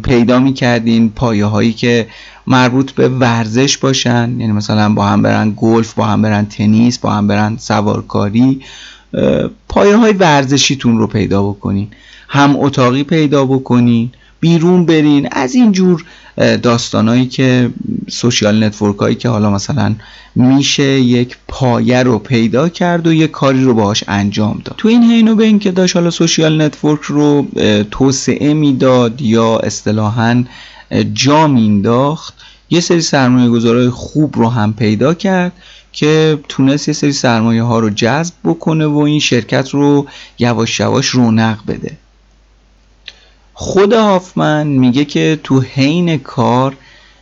پیدا 0.04 0.40
می‌کردین 0.40 1.10
پایه 1.10 1.46
هایی 1.46 1.74
که 1.74 2.08
مربوط 2.48 2.92
به 2.92 3.10
ورزش 3.10 3.78
باشن 3.78 4.36
یعنی 4.40 4.52
مثلا 4.52 4.94
با 4.94 5.06
هم 5.06 5.22
برن 5.22 5.54
گلف 5.58 5.94
با 5.94 6.06
هم 6.06 6.22
برن 6.22 6.46
تنیس 6.46 7.00
با 7.00 7.12
هم 7.12 7.28
برن 7.28 7.58
سوارکاری 7.58 8.62
پایه 9.70 9.96
های 9.98 10.14
ورزشیتون 10.14 10.98
رو 10.98 11.08
پیدا 11.08 11.44
بکنین 11.44 11.88
هم 12.28 12.56
اتاقی 12.60 13.04
پیدا 13.04 13.46
بکنین. 13.46 14.12
بیرون 14.46 14.86
برین. 14.86 15.28
از 15.32 15.56
اینجور 15.56 16.06
داستانهایی 16.38 17.26
که 17.26 17.70
social 18.10 18.64
network 18.64 18.98
هایی 18.98 19.16
که 19.16 19.30
حالا 19.30 19.50
مثلا 19.50 19.96
میشه 20.36 20.84
یک 20.84 21.38
پایه 21.48 22.04
رو 22.04 22.20
پیدا 22.20 22.70
کرد 22.70 23.08
و 23.08 23.14
یک 23.14 23.32
کاری 23.32 23.64
رو 23.64 23.74
باهاش 23.74 24.04
انجام 24.08 24.62
داد. 24.66 24.76
تو 24.78 24.88
این 24.88 25.04
حینه 25.04 25.60
که 25.60 25.72
داشت 25.72 25.96
حالا 25.96 26.10
social 26.10 26.62
network 26.62 27.02
رو 27.02 27.48
توسعه 27.92 28.54
می‌داد 28.54 29.22
یا 29.22 29.58
اصطلاحا 29.58 30.44
جا 31.14 31.48
مینداخت 31.48 32.34
یه 32.70 32.80
سری 32.80 33.02
سرمایه 33.02 33.50
گذارای 33.50 33.90
خوب 33.90 34.38
رو 34.38 34.50
هم 34.50 34.74
پیدا 34.74 35.14
کرد 35.14 35.52
که 35.92 36.40
تونست 36.50 36.88
یه 36.88 36.94
سری 36.94 37.12
سرمایه 37.12 37.64
ها 37.64 37.80
رو 37.80 37.90
جذب 37.90 38.34
بکنه 38.44 38.86
و 38.86 38.98
این 38.98 39.20
شرکت 39.20 39.70
رو 39.70 40.08
یواش 40.40 40.80
یواش 40.80 41.08
رونق 41.08 41.58
بده. 41.68 41.98
خود 43.58 43.94
هافمن 43.94 44.68
میگه 44.68 45.06
که 45.06 45.40
تو 45.44 45.62
حین 45.62 46.18
کار 46.18 46.78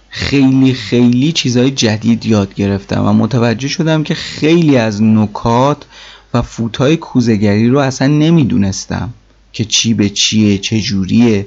خیلی 0.09 0.73
خیلی 0.73 1.31
چیزهای 1.31 1.71
جدید 1.71 2.25
یاد 2.25 2.53
گرفتم 2.53 3.07
و 3.07 3.13
متوجه 3.13 3.67
شدم 3.67 4.03
که 4.03 4.13
خیلی 4.13 4.77
از 4.77 5.03
نکات 5.03 5.85
و 6.33 6.41
فوتهای 6.41 6.97
کوزگری 6.97 7.69
رو 7.69 7.79
اصلا 7.79 8.07
نمی‌دونستم 8.07 9.09
که 9.51 9.65
چی 9.65 9.93
به 9.93 10.09
چیه 10.09 10.57
چجوریه 10.57 11.45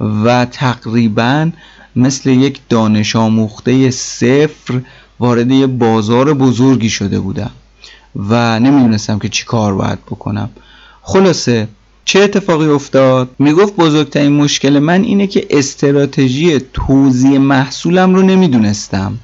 و 0.00 0.44
تقریبا 0.44 1.50
مثل 1.96 2.30
یک 2.30 2.60
دانش 2.68 3.16
آموخته 3.16 3.90
صفر 3.90 4.80
وارد 5.20 5.78
بازار 5.78 6.34
بزرگی 6.34 6.90
شده 6.90 7.20
بودم 7.20 7.50
و 8.16 8.60
نمی‌دونستم 8.60 9.18
که 9.18 9.28
چی 9.28 9.44
کار 9.44 9.74
باید 9.74 10.04
بکنم. 10.04 10.50
خلاصه 11.02 11.68
چه 12.08 12.20
اتفاقی 12.20 12.66
افتاد؟ 12.66 13.30
می‌گفت 13.38 13.76
بزرگترین 13.76 14.32
مشکل 14.32 14.78
من 14.78 15.02
اینه 15.02 15.26
که 15.26 15.46
استراتژی 15.50 16.60
توزیع 16.72 17.38
محصولم 17.38 18.14
رو 18.14 18.22
نمی‌دونستم. 18.22 19.18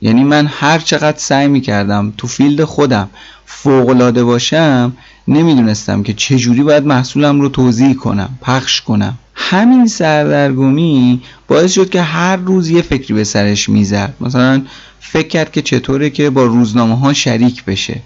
یعنی 0.00 0.24
من 0.24 0.46
هر 0.46 0.78
چقدر 0.78 1.18
سعی 1.18 1.48
می‌کردم 1.48 2.12
تو 2.18 2.26
فیلد 2.26 2.64
خودم 2.64 3.10
فوقلاده 3.46 4.24
باشم 4.24 4.92
نمی‌دونستم 5.28 6.02
که 6.02 6.12
چجوری 6.12 6.62
باید 6.62 6.86
محصولم 6.86 7.40
رو 7.40 7.48
توضیح 7.48 7.94
کنم 7.94 8.38
پخش 8.42 8.80
کنم. 8.80 9.18
همین 9.34 9.86
سردرگمی 9.86 11.20
باعث 11.48 11.72
شد 11.72 11.90
که 11.90 12.02
هر 12.02 12.36
روز 12.36 12.70
یه 12.70 12.82
فکری 12.82 13.14
به 13.14 13.24
سرش 13.24 13.68
می‌زد. 13.68 14.14
مثلا 14.20 14.62
فکر 15.00 15.28
کرد 15.28 15.52
که 15.52 15.62
چطوره 15.62 16.10
که 16.10 16.30
با 16.30 16.44
روزنامه 16.44 16.98
ها 16.98 17.12
شریک 17.12 17.64
بشه. 17.64 18.00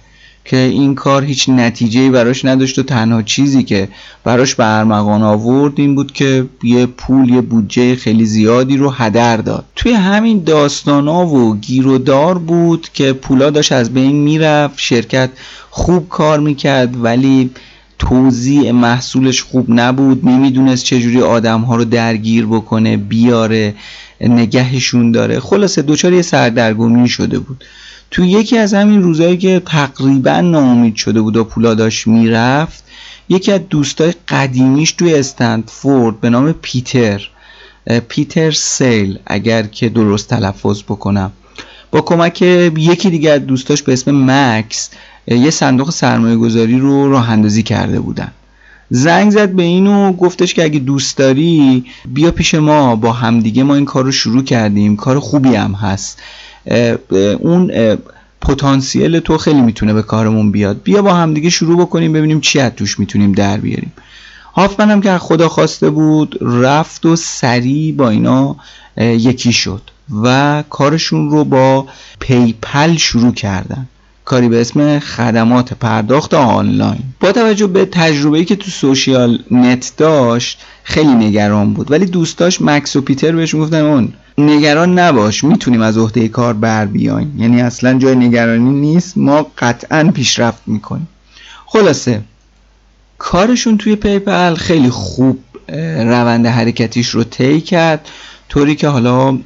که 0.44 0.56
این 0.56 0.94
کار 0.94 1.24
هیچ 1.24 1.48
نتیجه 1.48 2.10
براش 2.10 2.44
نداشت 2.44 2.78
و 2.78 2.82
تنها 2.82 3.22
چیزی 3.22 3.62
که 3.62 3.88
براش 4.24 4.54
به 4.54 4.78
ارمغان 4.78 5.22
آورد 5.22 5.72
این 5.76 5.94
بود 5.94 6.12
که 6.12 6.46
یه 6.62 6.86
پول 6.86 7.28
یه 7.28 7.40
بودجه 7.40 7.96
خیلی 7.96 8.24
زیادی 8.24 8.76
رو 8.76 8.90
هدر 8.90 9.36
داد. 9.36 9.64
توی 9.76 9.92
همین 9.92 10.44
داستانا 10.44 11.26
و 11.26 11.56
گیر 11.56 11.86
و 11.86 11.98
دار 11.98 12.38
بود 12.38 12.88
که 12.94 13.12
پولا 13.12 13.50
داشت 13.50 13.72
از 13.72 13.94
بین 13.94 14.16
می‌رفت 14.16 14.74
شرکت 14.76 15.30
خوب 15.70 16.08
کار 16.08 16.40
می‌کرد 16.40 17.04
ولی 17.04 17.50
توزیع 17.98 18.70
محصولش 18.70 19.42
خوب 19.42 19.66
نبود. 19.68 20.26
نمی‌دونست 20.26 20.84
چجوری 20.84 21.20
آدم 21.20 21.60
ها 21.60 21.76
رو 21.76 21.84
درگیر 21.84 22.46
بکنه 22.46 22.96
بیاره 22.96 23.74
نگهشون 24.20 25.12
داره. 25.12 25.40
خلاصه 25.40 25.82
دوچار 25.82 26.12
یه 26.12 26.22
سردرگمی 26.22 27.08
شده 27.08 27.38
بود. 27.38 27.64
تو 28.10 28.24
یکی 28.24 28.58
از 28.58 28.74
همین 28.74 29.02
روزایی 29.02 29.36
که 29.36 29.62
تقریبا 29.66 30.40
ناامید 30.40 30.96
شده 30.96 31.20
بود 31.20 31.36
و 31.36 31.44
پولا 31.44 31.74
داشت 31.74 32.06
می‌رفت 32.06 32.84
یکی 33.28 33.52
از 33.52 33.60
دوستای 33.70 34.14
قدیمیش 34.28 34.92
توی 34.92 35.14
استندفورد 35.14 36.20
به 36.20 36.30
نام 36.30 36.52
پیتر 36.52 37.28
پیتر 38.08 38.50
سیل 38.50 39.18
اگر 39.26 39.62
که 39.62 39.88
درست 39.88 40.28
تلفظ 40.28 40.82
بکنم 40.82 41.32
با 41.90 42.00
کمک 42.00 42.42
یکی 42.42 43.10
دیگه 43.10 43.30
از 43.30 43.46
دوستاش 43.46 43.82
به 43.82 43.92
اسم 43.92 44.30
مکس 44.30 44.90
یه 45.26 45.50
صندوق 45.50 45.90
سرمایه 45.90 46.36
گذاری 46.36 46.78
رو 46.78 47.10
راه 47.10 47.30
اندازی 47.30 47.62
کرده 47.62 48.00
بودن. 48.00 48.32
زنگ 48.90 49.30
زد 49.30 49.48
به 49.48 49.62
اینو 49.62 50.12
گفتش 50.12 50.54
که 50.54 50.64
اگه 50.64 50.78
دوست 50.78 51.16
داری 51.16 51.84
بیا 52.06 52.30
پیش 52.30 52.54
ما 52.54 52.96
با 52.96 53.12
همدیگه 53.12 53.62
ما 53.62 53.74
این 53.74 53.84
کار 53.84 54.04
رو 54.04 54.12
شروع 54.12 54.44
کردیم 54.44 54.96
کار 54.96 55.18
خوبی 55.18 55.54
هم 55.54 55.72
هست. 55.72 56.22
اون 57.40 57.96
پتانسیل 58.40 59.20
تو 59.20 59.38
خیلی 59.38 59.60
می‌تونه 59.60 59.92
به 59.92 60.02
کارمون 60.02 60.52
بیاد. 60.52 60.82
بیا 60.82 61.02
با 61.02 61.14
همدیگه 61.14 61.50
شروع 61.50 61.78
بکنیم 61.78 62.12
ببینیم 62.12 62.40
چی 62.40 62.60
از 62.60 62.72
توش 62.76 62.98
می‌تونیم 62.98 63.32
در 63.32 63.56
بیاریم. 63.56 63.92
هافمن 64.54 64.90
هم 64.90 65.00
که 65.00 65.18
خدا 65.18 65.48
خواسته 65.48 65.90
بود 65.90 66.38
رفت 66.40 67.06
و 67.06 67.16
سریع 67.16 67.94
با 67.94 68.08
اینا 68.08 68.56
یکی 68.98 69.52
شد 69.52 69.82
و 70.22 70.64
کارشون 70.70 71.30
رو 71.30 71.44
با 71.44 71.86
پی‌پال 72.20 72.96
شروع 72.96 73.32
کردن. 73.32 73.88
کاری 74.24 74.48
به 74.48 74.60
اسم 74.60 74.98
خدمات 74.98 75.74
پرداخت 75.74 76.34
آنلاین. 76.34 77.00
با 77.20 77.32
توجه 77.32 77.66
به 77.66 77.84
تجربه‌ای 77.84 78.44
که 78.44 78.56
تو 78.56 78.70
SocialNet 78.70 79.92
داشت 79.96 80.60
خیلی 80.82 81.14
نگران 81.14 81.74
بود. 81.74 81.90
ولی 81.90 82.06
دوستاش 82.06 82.62
مکس 82.62 82.96
و 82.96 83.00
پیتر 83.00 83.32
بهش 83.32 83.54
گفتن 83.54 83.80
اون 83.80 84.12
نگران 84.38 84.98
نباش 84.98 85.44
می‌تونیم 85.44 85.82
از 85.82 85.98
عهده 85.98 86.28
کار 86.28 86.54
بر 86.54 86.86
بیایم. 86.86 87.34
یعنی 87.38 87.62
اصلا 87.62 87.98
جای 87.98 88.14
نگرانی 88.14 88.70
نیست 88.70 89.18
ما 89.18 89.46
قطعا 89.58 90.10
پیشرفت 90.14 90.62
می‌کنیم. 90.66 91.08
خلاصه 91.66 92.20
کارشون 93.18 93.78
توی 93.78 93.96
پی‌پال 93.96 94.54
خیلی 94.54 94.90
خوب 94.90 95.38
روند 95.98 96.46
حرکتیش 96.46 97.08
رو 97.08 97.24
طی 97.24 97.60
کرد. 97.60 98.08
طوری 98.48 98.74
که 98.74 98.88
حالا 98.88 99.38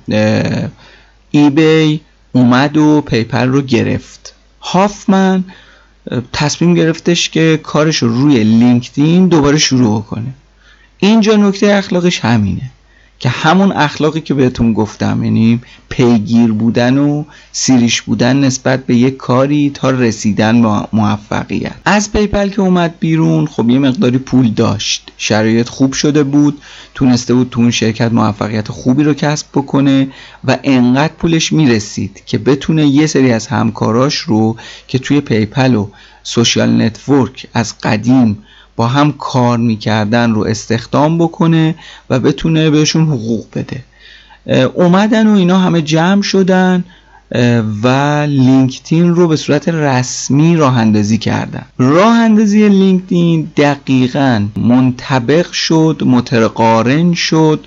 eBay 1.31 2.01
اومد 2.33 2.77
و 2.77 3.01
پی‌پال 3.01 3.49
رو 3.49 3.63
گرفت. 3.63 4.35
هافمن 4.61 5.45
تصمیم 6.33 6.75
گرفتش 6.75 7.31
که 7.31 7.61
کارش 7.63 7.97
رو 7.97 8.09
روی 8.09 8.45
لینکدین 8.45 9.29
دوباره 9.29 9.59
شروع 9.59 10.03
کنه 10.03 10.35
اینجا 10.99 11.37
نکته 11.37 11.75
اخلاقیش 11.75 12.21
همینه. 12.21 12.71
که 13.19 13.29
همون 13.29 13.73
اخلاقی 13.73 14.21
که 14.21 14.35
بهتون 14.35 14.73
گفتم 14.73 15.25
یعنی 15.25 15.61
پیگیر 15.89 16.53
بودن 16.53 16.99
و 16.99 17.25
سیریش 17.53 18.03
بودن 18.03 18.41
نسبت 18.41 18.87
به 18.87 18.97
یک 18.97 19.17
کاری 19.17 19.71
تا 19.75 19.91
رسیدن 19.91 20.63
به 20.63 20.89
موفقیت. 20.93 21.73
از 21.85 22.13
پی‌پال 22.13 22.49
که 22.49 22.63
اومد 22.63 22.95
بیرون 23.01 23.47
خب 23.47 23.71
یه 23.71 23.79
مقداری 23.79 24.19
پول 24.19 24.49
داشت. 24.49 25.13
شرایط 25.17 25.69
خوب 25.69 25.93
شده 25.93 26.23
بود 26.23 26.63
تونسته 26.95 27.35
بود 27.35 27.51
تو 27.51 27.61
اون 27.61 27.71
شرکت 27.71 28.13
موفقیت 28.13 28.69
خوبی 28.69 29.05
رو 29.05 29.15
کسب 29.15 29.47
بکنه 29.55 30.09
و 30.45 30.59
انقدر 30.65 31.13
پولش 31.13 31.53
می‌رسید 31.53 32.23
که 32.27 32.39
بتونه 32.39 32.87
یه 32.87 33.07
سری 33.07 33.33
از 33.33 33.47
همکاراش 33.47 34.17
رو 34.17 34.57
که 34.89 34.99
توی 34.99 35.21
پی‌پال 35.21 35.75
و 35.75 35.89
social 36.23 36.83
network 36.83 37.47
از 37.55 37.79
قدیم 37.83 38.39
با 38.79 38.87
هم 38.87 39.13
کار 39.13 39.59
می‌کردن 39.59 40.33
رو 40.33 40.45
استخدام 40.45 41.19
بکنه 41.19 41.75
و 42.11 42.19
بتونه 42.21 42.71
بهشون 42.71 43.07
حقوق 43.07 43.47
بده. 43.55 43.85
اومدن 44.75 45.27
و 45.27 45.35
اینا 45.35 45.59
همه 45.59 45.83
جمع 45.83 46.23
شدن 46.23 46.85
و 47.83 47.89
لینکدین 48.29 49.15
رو 49.15 49.29
به 49.29 49.37
صورت 49.37 49.69
رسمی 49.69 50.57
راه 50.57 50.79
اندازی 50.79 51.19
کردن. 51.19 51.65
راه 51.79 52.17
اندازی 52.17 52.69
لینکدین 52.69 53.51
دقیقا 53.57 54.47
منطبق 54.57 55.53
شد 55.53 56.03
متقارن 56.07 57.15
شد 57.15 57.65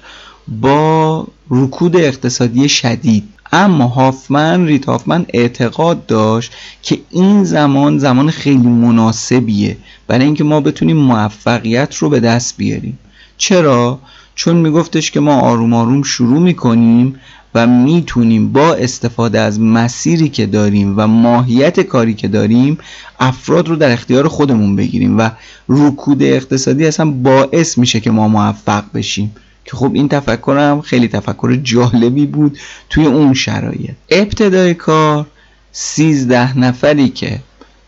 با 0.48 1.28
رکود 1.50 1.96
اقتصادی 1.96 2.70
شدید. 2.70 3.24
اما 3.52 3.88
هافمن 3.88 4.66
ریت 4.66 4.86
هافمن 4.86 5.26
اعتقاد 5.30 6.06
داشت 6.06 6.54
که 6.82 7.00
این 7.10 7.44
زمان 7.44 7.98
زمان 7.98 8.30
خیلی 8.30 8.68
مناسبیه 8.68 9.78
برای 10.08 10.26
اینکه 10.26 10.44
ما 10.44 10.62
بتونیم 10.62 10.98
موفقیت 10.98 11.96
رو 11.96 12.10
به 12.10 12.20
دست 12.20 12.58
بیاریم. 12.58 13.00
چرا؟ 13.38 14.00
چون 14.36 14.56
میگفتش 14.56 15.12
که 15.12 15.20
ما 15.20 15.40
آروم 15.40 15.74
آروم 15.74 16.04
شروع 16.04 16.40
می‌کنیم 16.40 17.16
و 17.56 17.68
می‌تونیم 17.68 18.52
با 18.52 18.74
استفاده 18.74 19.40
از 19.40 19.60
مسیری 19.60 20.30
که 20.30 20.46
داریم 20.46 20.94
و 20.98 21.08
ماهیت 21.08 21.80
کاری 21.80 22.14
که 22.14 22.28
داریم 22.28 22.78
افراد 23.20 23.68
رو 23.70 23.76
در 23.76 23.92
اختیار 23.92 24.28
خودمون 24.28 24.76
بگیریم 24.76 25.18
و 25.18 25.30
رکود 25.70 26.24
اقتصادی 26.24 26.86
اصلا 26.86 27.12
باعث 27.12 27.78
میشه 27.78 28.00
که 28.00 28.12
ما 28.12 28.28
موفق 28.28 28.84
بشیم. 28.94 29.36
که 29.66 29.78
خب 29.78 29.92
این 29.94 30.10
تفکرم 30.10 30.82
خیلی 30.82 31.08
تفکر 31.08 31.60
جالبی 31.64 32.26
بود 32.26 32.60
توی 32.90 33.06
اون 33.06 33.34
شرایط. 33.34 33.92
ابتدای 34.10 34.74
کار 34.74 35.28
سیزده 35.72 36.60
نفری 36.60 37.10
که 37.10 37.40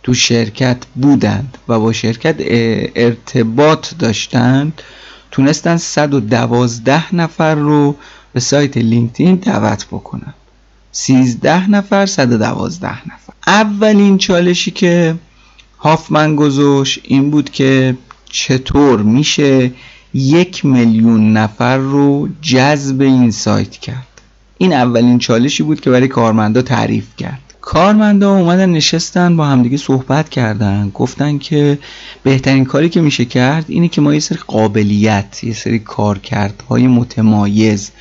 تو 0.03 0.13
شرکت 0.13 0.77
بودند 0.95 1.57
و 1.67 1.79
با 1.79 1.93
شرکت 1.93 2.35
ارتباط 2.95 3.87
داشتند 3.99 4.81
تونستن 5.31 5.77
112 5.77 7.15
نفر 7.15 7.55
رو 7.55 7.95
به 8.33 8.39
سایت 8.39 8.77
لینکدین 8.77 9.35
دعوت 9.35 9.85
بکنن. 9.85 10.33
13 10.91 11.69
نفر 11.69 12.05
112 12.05 12.87
نفر. 12.87 13.33
اولین 13.47 14.17
چالشی 14.17 14.71
که 14.71 15.15
هافمن 15.79 16.35
گذاشت 16.35 16.99
این 17.03 17.31
بود 17.31 17.49
که 17.49 17.97
چطور 18.25 19.01
میشه 19.01 19.71
یک 20.13 20.65
میلیون 20.65 21.33
نفر 21.33 21.77
رو 21.77 22.29
جذب 22.41 23.01
این 23.01 23.31
سایت 23.31 23.71
کرد. 23.71 24.07
این 24.57 24.73
اولین 24.73 25.19
چالشی 25.19 25.63
بود 25.63 25.81
که 25.81 25.89
برای 25.89 26.07
کارمندا 26.07 26.61
تعریف 26.61 27.07
کرد. 27.17 27.39
کارمندا 27.61 28.35
اومدن 28.35 28.69
نشستن 28.69 29.37
با 29.37 29.45
همدیگه 29.45 29.77
صحبت 29.77 30.29
کردن. 30.29 30.91
گفتن 30.93 31.37
که 31.37 31.79
بهترین 32.23 32.65
کاری 32.65 32.89
که 32.89 33.01
میشه 33.01 33.25
کرد 33.25 33.65
اینه 33.67 33.87
که 33.87 34.01
ما 34.01 34.13
یه 34.13 34.19
سری 34.19 34.39
قابلیت 34.47 35.43
یه 35.43 35.53
سری 35.53 35.79
کارکردهای 35.79 36.87
متمایز 36.87 37.91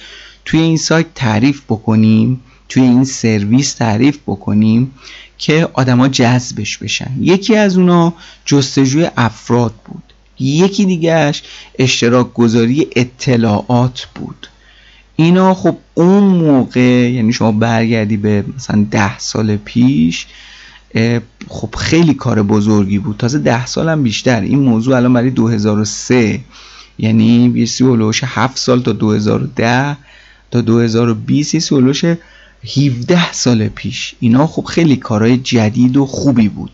توی 0.44 0.60
این 0.60 0.76
سایت 0.76 1.06
تعریف 1.14 1.62
بکنیم 1.68 2.40
توی 2.68 2.82
این 2.82 3.04
سرویس 3.04 3.74
تعریف 3.74 4.18
بکنیم 4.26 4.90
که 5.38 5.68
آدما 5.72 6.08
جذبش 6.08 6.78
بشن. 6.78 7.10
یکی 7.20 7.56
از 7.56 7.76
اونا 7.76 8.14
جستجوی 8.44 9.10
افراد 9.16 9.74
بود. 9.84 10.11
یکی 10.38 10.84
دیگهش 10.84 11.42
اشتراک 11.78 12.32
گذاری 12.32 12.88
اطلاعات 12.96 14.06
بود. 14.14 14.48
اینا 15.16 15.54
خب 15.54 15.76
اون 15.94 16.24
موقع 16.24 17.10
یعنی 17.10 17.32
شما 17.32 17.52
برگردی 17.52 18.16
به 18.16 18.44
مثلا 18.56 18.86
ده 18.90 19.18
سال 19.18 19.56
پیش 19.56 20.26
خب 21.48 21.74
خیلی 21.78 22.14
کار 22.14 22.42
بزرگی 22.42 22.98
بود. 22.98 23.16
تازه 23.16 23.38
ده 23.38 23.66
سال 23.66 23.88
هم 23.88 24.02
بیشتر. 24.02 24.40
این 24.40 24.58
موضوع 24.58 24.96
الان 24.96 25.12
برای 25.12 25.30
2003 25.30 26.40
یعنی 26.98 27.52
یه 27.54 27.66
سی 27.66 27.84
هلوش 27.84 28.20
7 28.24 28.56
سال 28.58 28.82
تا 28.82 28.92
2010 28.92 29.96
تا 30.50 30.60
2020 30.60 31.54
یه 31.54 31.60
سی 31.60 31.74
هلوش 31.74 32.04
17 32.04 33.32
سال 33.32 33.68
پیش. 33.68 34.14
اینا 34.20 34.46
خب 34.46 34.64
خیلی 34.64 34.96
کارهای 34.96 35.38
جدید 35.38 35.96
و 35.96 36.06
خوبی 36.06 36.48
بود. 36.48 36.70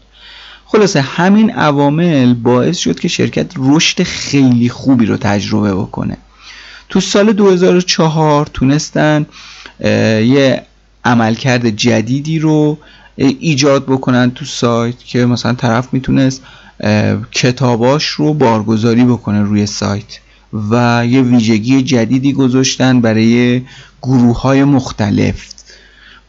خلاصه 0.70 1.00
همین 1.00 1.50
عوامل 1.50 2.34
باعث 2.34 2.78
شد 2.78 3.00
که 3.00 3.08
شرکت 3.08 3.46
رشد 3.56 4.02
خیلی 4.02 4.68
خوبی 4.68 5.06
رو 5.06 5.16
تجربه 5.16 5.74
بکنه. 5.74 6.16
تو 6.88 7.00
سال 7.00 7.32
2004 7.32 8.46
تونستن 8.46 9.26
یه 9.80 10.62
عملکرد 11.04 11.70
جدیدی 11.70 12.38
رو 12.38 12.78
ایجاد 13.16 13.84
بکنن 13.86 14.30
تو 14.30 14.44
سایت 14.44 14.98
که 14.98 15.26
مثلا 15.26 15.54
طرف 15.54 15.88
می‌تونست 15.92 16.42
کتاباش 17.32 18.06
رو 18.06 18.34
بارگذاری 18.34 19.04
بکنه 19.04 19.42
روی 19.42 19.66
سایت 19.66 20.18
و 20.70 21.06
یه 21.06 21.22
ویژگی 21.22 21.82
جدیدی 21.82 22.32
گذاشتن 22.32 23.00
برای 23.00 23.62
گروه 24.02 24.40
های 24.40 24.64
مختلف. 24.64 25.48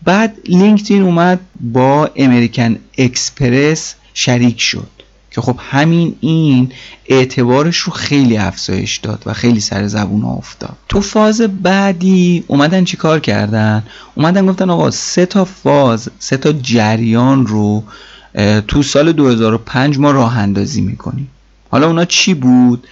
بعد 0.04 0.38
لینکدین 0.48 1.02
اومد 1.02 1.40
با 1.60 2.10
امریکن 2.16 2.76
اکسپرس 2.98 3.96
شریک 4.14 4.62
شد. 4.62 4.88
که 5.32 5.42
خب 5.42 5.56
همین 5.60 6.16
این 6.20 6.72
اعتبارش 7.06 7.78
رو 7.78 7.94
خیلی 7.94 8.38
افزایش 8.38 8.98
داد 8.98 9.24
و 9.26 9.34
خیلی 9.34 9.60
سر 9.60 9.88
زبون 9.88 10.24
افتاد. 10.24 10.78
تو 10.90 11.02
فاز 11.02 11.42
بعدی 11.42 12.44
اومدن 12.48 12.84
چیکار 12.84 13.20
کردن؟ 13.20 13.84
اومدن 14.16 14.46
گفتن 14.46 14.70
آقا 14.70 14.92
سه 14.92 15.26
تا 15.26 15.46
فاز 15.46 16.10
سه 16.20 16.38
تا 16.38 16.52
جریان 16.52 17.48
رو 17.48 17.84
تو 18.68 18.84
سال 18.84 19.12
2005 19.12 19.98
ما 19.98 20.12
راه 20.12 20.38
اندازی 20.38 20.82
می‌کنیم. 20.82 21.30
حالا 21.72 21.88
اونا 21.88 22.06
چی 22.06 22.34
بود؟ 22.34 22.88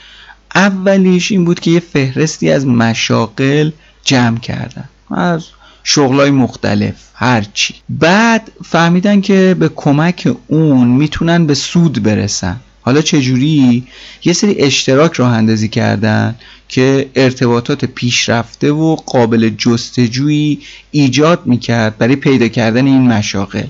اولیش 0.55 1.31
این 1.31 1.45
بود 1.45 1.59
که 1.59 1.71
یه 1.71 1.79
فهرستی 1.79 2.51
از 2.51 2.67
مشاقل 2.67 3.71
جمع 4.03 4.39
کردن. 4.39 4.89
از 5.11 5.45
شغلای 5.89 6.31
مختلف 6.31 6.95
هرچی 7.13 7.73
بعد 7.89 8.51
فهمیدن 8.65 9.21
که 9.21 9.55
به 9.59 9.69
کمک 9.75 10.35
اون 10.47 10.87
می‌تونن 10.87 11.45
به 11.45 11.53
سود 11.53 12.03
برسن. 12.03 12.55
حالا 12.81 13.01
چجوری؟ 13.01 13.87
یه 14.23 14.33
سری 14.33 14.55
اشتراک 14.59 15.13
راه 15.13 15.33
اندازی 15.33 15.67
کردن 15.67 16.35
که 16.69 17.09
ارتباطات 17.15 17.85
پیشرفته 17.85 18.71
و 18.71 18.95
قابل 18.95 19.49
جستجویی 19.49 20.59
ایجاد 20.91 21.45
می‌کرد 21.45 21.97
برای 21.97 22.15
پیدا 22.15 22.47
کردن 22.47 22.85
این 22.85 23.07
مشاغل. 23.07 23.67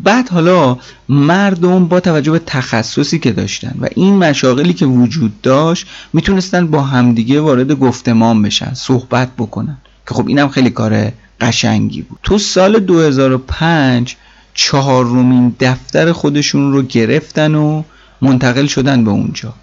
بعد 0.00 0.28
حالا 0.28 0.78
مردم 1.08 1.88
با 1.88 2.00
توجه 2.00 2.32
به 2.32 2.40
تخصصی 2.46 3.18
که 3.18 3.32
داشتن 3.32 3.74
و 3.80 3.88
این 3.96 4.16
مشاغلی 4.16 4.72
که 4.72 4.86
وجود 4.86 5.40
داشت 5.40 5.86
می‌تونستن 6.12 6.66
با 6.66 6.82
همدیگه 6.82 7.40
وارد 7.40 7.72
گفتمان 7.72 8.42
بشن 8.42 8.74
صحبت 8.74 9.28
بکنن. 9.38 9.76
که 10.08 10.14
خب 10.14 10.28
اینم 10.28 10.48
خیلی 10.48 10.70
کار 10.70 11.12
قشنگی 11.40 12.02
بود. 12.02 12.18
تو 12.22 12.38
سال 12.38 12.78
2005 12.78 14.16
چهارمین 14.54 15.56
دفتر 15.60 16.12
خودشون 16.12 16.72
رو 16.72 16.82
گرفتن 16.82 17.54
و 17.54 17.82
منتقل 18.22 18.66
شدن 18.66 19.04
به 19.04 19.10
اونجا. 19.10 19.54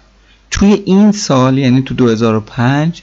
توی 0.50 0.82
این 0.84 1.12
سال 1.12 1.58
یعنی 1.58 1.82
تو 1.82 1.94
2005 1.94 3.02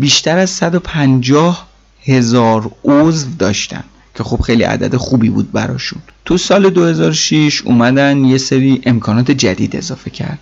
بیشتر 0.00 0.38
از 0.38 0.50
150 0.50 1.68
هزار 2.04 2.70
عضو 2.84 3.28
داشتن 3.38 3.84
که 4.14 4.24
خب 4.24 4.40
خیلی 4.40 4.62
عدد 4.62 4.96
خوبی 4.96 5.30
بود 5.30 5.52
براشون. 5.52 6.02
تو 6.24 6.38
سال 6.38 6.70
2006 6.70 7.62
اومدن 7.62 8.24
یه 8.24 8.38
سری 8.38 8.82
امکانات 8.86 9.30
جدید 9.30 9.76
اضافه 9.76 10.10
کردن. 10.10 10.38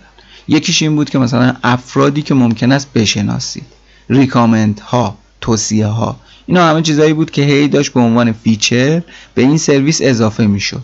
یکیش 0.47 0.81
این 0.81 0.95
بود 0.95 1.09
که 1.09 1.19
مثلا 1.19 1.55
افرادی 1.63 2.21
که 2.21 2.33
ممکن 2.33 2.71
است 2.71 2.93
بشناسید. 2.93 3.65
recommend 4.09 4.79
ها. 4.79 5.17
توصیه 5.41 5.85
ها 5.87 6.19
اینا 6.45 6.69
همه 6.69 6.81
چیزایی 6.81 7.13
بود 7.13 7.31
که 7.31 7.41
هی 7.41 7.67
داشت 7.67 7.93
به 7.93 7.99
عنوان 7.99 8.31
feature 8.31 9.01
به 9.33 9.41
این 9.41 9.57
سرویس 9.57 9.99
اضافه 10.03 10.45
می‌شد. 10.45 10.83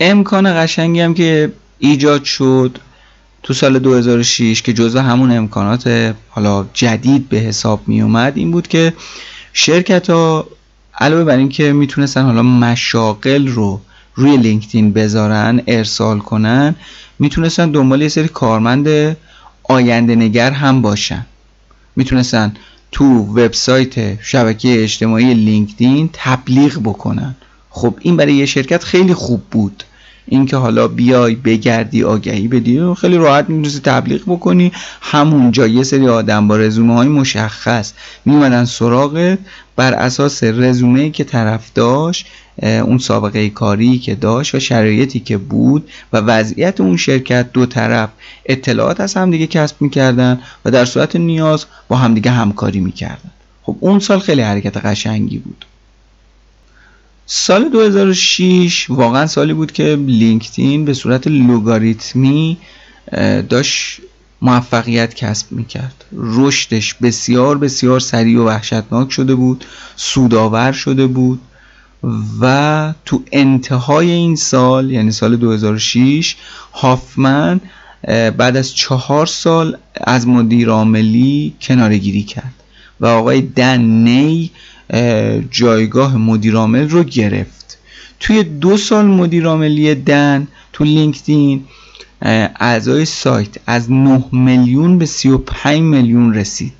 امکان 0.00 0.64
قشنگی 0.64 1.00
هم 1.00 1.14
که 1.14 1.52
ایجاد 1.78 2.24
شد 2.24 2.78
تو 3.42 3.54
سال 3.54 3.78
2006 3.78 4.62
که 4.62 4.72
جزو 4.72 4.98
همون 4.98 5.30
امکانات 5.30 6.14
حالا 6.28 6.66
جدید 6.74 7.28
به 7.28 7.36
حساب 7.36 7.80
می 7.86 8.02
اومد 8.02 8.32
این 8.36 8.50
بود 8.50 8.68
که 8.68 8.92
شرکت 9.52 10.10
ها 10.10 10.48
علاوه 10.98 11.24
بر 11.24 11.36
اینکه 11.36 11.72
می‌تونستن 11.72 12.22
حالا 12.22 12.42
مشاقل 12.42 13.48
رو 13.48 13.80
روی 14.14 14.36
لینکدین 14.36 14.92
بذارن 14.92 15.62
ارسال 15.66 16.18
کنن 16.18 16.74
می‌تونستن 17.18 17.70
دنبال 17.70 18.02
یه 18.02 18.08
سری 18.08 18.28
کارمند 18.28 19.16
آینده 19.62 20.14
نگر 20.14 20.50
هم 20.50 20.82
باشن. 20.82 21.26
می‌تونستن 21.96 22.54
تو 22.92 23.04
وبسایت 23.04 24.22
شبکه 24.22 24.82
اجتماعی 24.82 25.34
لینکدین 25.34 26.10
تبلیغ 26.12 26.78
بکنن. 26.78 27.36
خب 27.70 27.94
این 28.00 28.16
برای 28.16 28.34
یه 28.34 28.46
شرکت 28.46 28.84
خیلی 28.84 29.14
خوب 29.14 29.42
بود. 29.50 29.84
اینکه 30.30 30.56
حالا 30.56 30.88
بیای 30.88 31.34
بگردی 31.34 32.04
آگهی 32.04 32.48
بدی 32.48 32.94
خیلی 32.94 33.16
راحت 33.16 33.50
می‌تونستی 33.50 33.80
تبلیغ 33.80 34.22
بکنی. 34.26 34.72
همونجا 35.00 35.66
یه 35.66 35.82
سری 35.82 36.08
آدم 36.08 36.48
با 36.48 36.56
رزومه 36.56 36.94
های 36.94 37.08
مشخص 37.08 37.92
میمدن 38.24 38.64
سراغت. 38.64 39.38
بر 39.76 39.94
اساس 39.94 40.44
رزومه 40.44 41.10
که 41.10 41.24
طرف 41.24 41.70
داشت 41.74 42.26
اون 42.62 42.98
سابقه 42.98 43.50
کاری 43.50 43.98
که 43.98 44.14
داشت 44.14 44.54
و 44.54 44.60
شرایطی 44.60 45.20
که 45.20 45.38
بود 45.38 45.90
و 46.12 46.16
وضعیت 46.16 46.80
اون 46.80 46.96
شرکت 46.96 47.52
دو 47.52 47.66
طرف 47.66 48.08
اطلاعات 48.46 49.00
از 49.00 49.14
همدیگه 49.14 49.46
کسب 49.46 49.76
می‌کردن 49.82 50.40
و 50.64 50.70
در 50.70 50.84
صورت 50.84 51.16
نیاز 51.16 51.64
با 51.88 51.96
همدیگه 51.96 52.30
همکاری 52.30 52.80
می‌کردن. 52.80 53.30
خب 53.62 53.76
اون 53.80 53.98
سال 53.98 54.18
خیلی 54.18 54.42
حرکت 54.42 54.76
قشنگی 54.76 55.38
بود. 55.38 55.64
سال 57.32 57.68
2006 57.68 58.90
واقعا 58.90 59.26
سالی 59.26 59.52
بود 59.52 59.72
که 59.72 59.98
لینکدین 60.06 60.84
به 60.84 60.94
صورت 60.94 61.26
لوگاریتمی 61.26 62.56
داشت 63.48 64.00
موفقیت 64.42 65.14
کسب 65.14 65.52
می‌کرد. 65.52 66.04
رشدش 66.12 66.94
بسیار 66.94 67.58
بسیار 67.58 68.00
سریع 68.00 68.40
و 68.40 68.44
وحشتناک 68.44 69.12
شده 69.12 69.34
بود 69.34 69.64
سودآور 69.96 70.72
شده 70.72 71.06
بود 71.06 71.40
و 72.40 72.94
تو 73.04 73.22
انتهای 73.32 74.10
این 74.10 74.36
سال 74.36 74.90
یعنی 74.90 75.12
سال 75.12 75.36
2006 75.36 76.36
هافمن 76.72 77.60
بعد 78.36 78.56
از 78.56 78.74
چهار 78.74 79.26
سال 79.26 79.76
از 79.94 80.28
مدیر 80.28 80.68
عاملی 80.68 81.54
کنارگیری 81.60 82.22
کرد 82.22 82.54
و 83.00 83.06
آقای 83.06 83.40
دن 83.40 83.80
نی 83.80 84.50
جایگاه 85.50 86.16
مدیرعامل 86.16 86.88
رو 86.88 87.04
گرفت. 87.04 87.78
توی 88.20 88.42
دو 88.42 88.76
سال 88.76 89.06
مدیرعاملی 89.06 89.94
دن 89.94 90.48
تو 90.72 90.84
لینکدین 90.84 91.64
اعضای 92.60 93.04
سایت 93.04 93.56
از 93.66 93.92
9 93.92 94.24
میلیون 94.32 94.98
به 94.98 95.06
35 95.06 95.80
میلیون 95.80 96.34
رسید. 96.34 96.72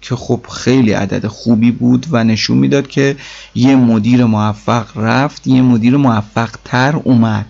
که 0.00 0.16
خب 0.16 0.46
خیلی 0.52 0.92
عدد 0.92 1.26
خوبی 1.26 1.70
بود 1.70 2.06
و 2.10 2.24
نشون 2.24 2.58
می‌داد 2.58 2.88
که 2.88 3.16
یه 3.54 3.76
مدیر 3.76 4.24
موفق 4.24 4.98
رفت 4.98 5.46
یه 5.46 5.62
مدیر 5.62 5.96
موفق 5.96 6.50
تر 6.64 6.96
اومد. 7.04 7.46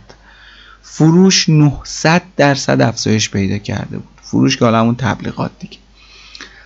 فروش 0.83 1.49
900 1.49 2.23
درصد 2.37 2.81
افزایش 2.81 3.31
پیدا 3.31 3.59
کرده 3.59 3.97
بود. 3.97 4.09
فروش 4.23 4.57
که 4.57 4.65
حالا 4.65 4.81
همون 4.81 4.95
تبلیغات 4.95 5.51
دیگه. 5.61 5.77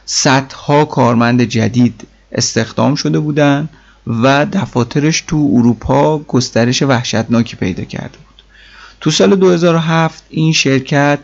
صدها 0.06 0.84
کارمند 0.84 1.42
جدید 1.42 2.06
استخدام 2.32 2.94
شده 2.94 3.18
بودن 3.18 3.68
و 4.06 4.46
دفاترش 4.52 5.20
تو 5.20 5.50
اروپا 5.54 6.18
گسترش 6.18 6.82
وحشتناکی 6.82 7.56
پیدا 7.56 7.84
کرده 7.84 8.18
بود. 8.18 8.42
تو 9.00 9.10
سال 9.10 9.36
2007 9.36 10.24
این 10.30 10.52
شرکت 10.52 11.18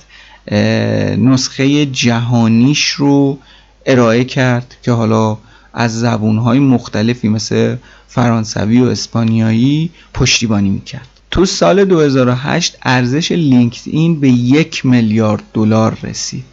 نسخه 1.18 1.86
جهانیش 1.86 2.86
رو 2.88 3.38
ارائه 3.86 4.24
کرد 4.24 4.76
که 4.82 4.92
حالا 4.92 5.38
از 5.72 6.00
زبونهای 6.00 6.58
مختلفی 6.58 7.28
مثل 7.28 7.76
فرانسوی 8.08 8.80
و 8.80 8.84
اسپانیایی 8.84 9.90
پشتیبانی 10.14 10.70
می‌کرد. 10.70 11.08
تو 11.30 11.44
سال 11.44 11.84
2008 11.84 12.78
ارزش 12.82 13.32
لینکدین 13.32 14.20
به 14.20 14.28
یک 14.28 14.86
میلیارد 14.86 15.42
دلار 15.52 15.98
رسید. 16.02 16.44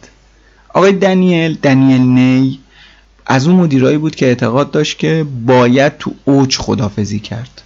آقای 0.68 0.92
دنیل 0.92 1.58
دنیل 1.62 2.00
نی 2.00 2.58
از 3.26 3.46
اون 3.46 3.56
مدیرایی 3.56 3.98
بود 3.98 4.14
که 4.14 4.26
اعتقاد 4.26 4.70
داشت 4.70 4.98
که 4.98 5.26
باید 5.46 5.98
تو 5.98 6.14
اوج 6.24 6.58
خدافزی 6.58 7.18
کرد. 7.18 7.62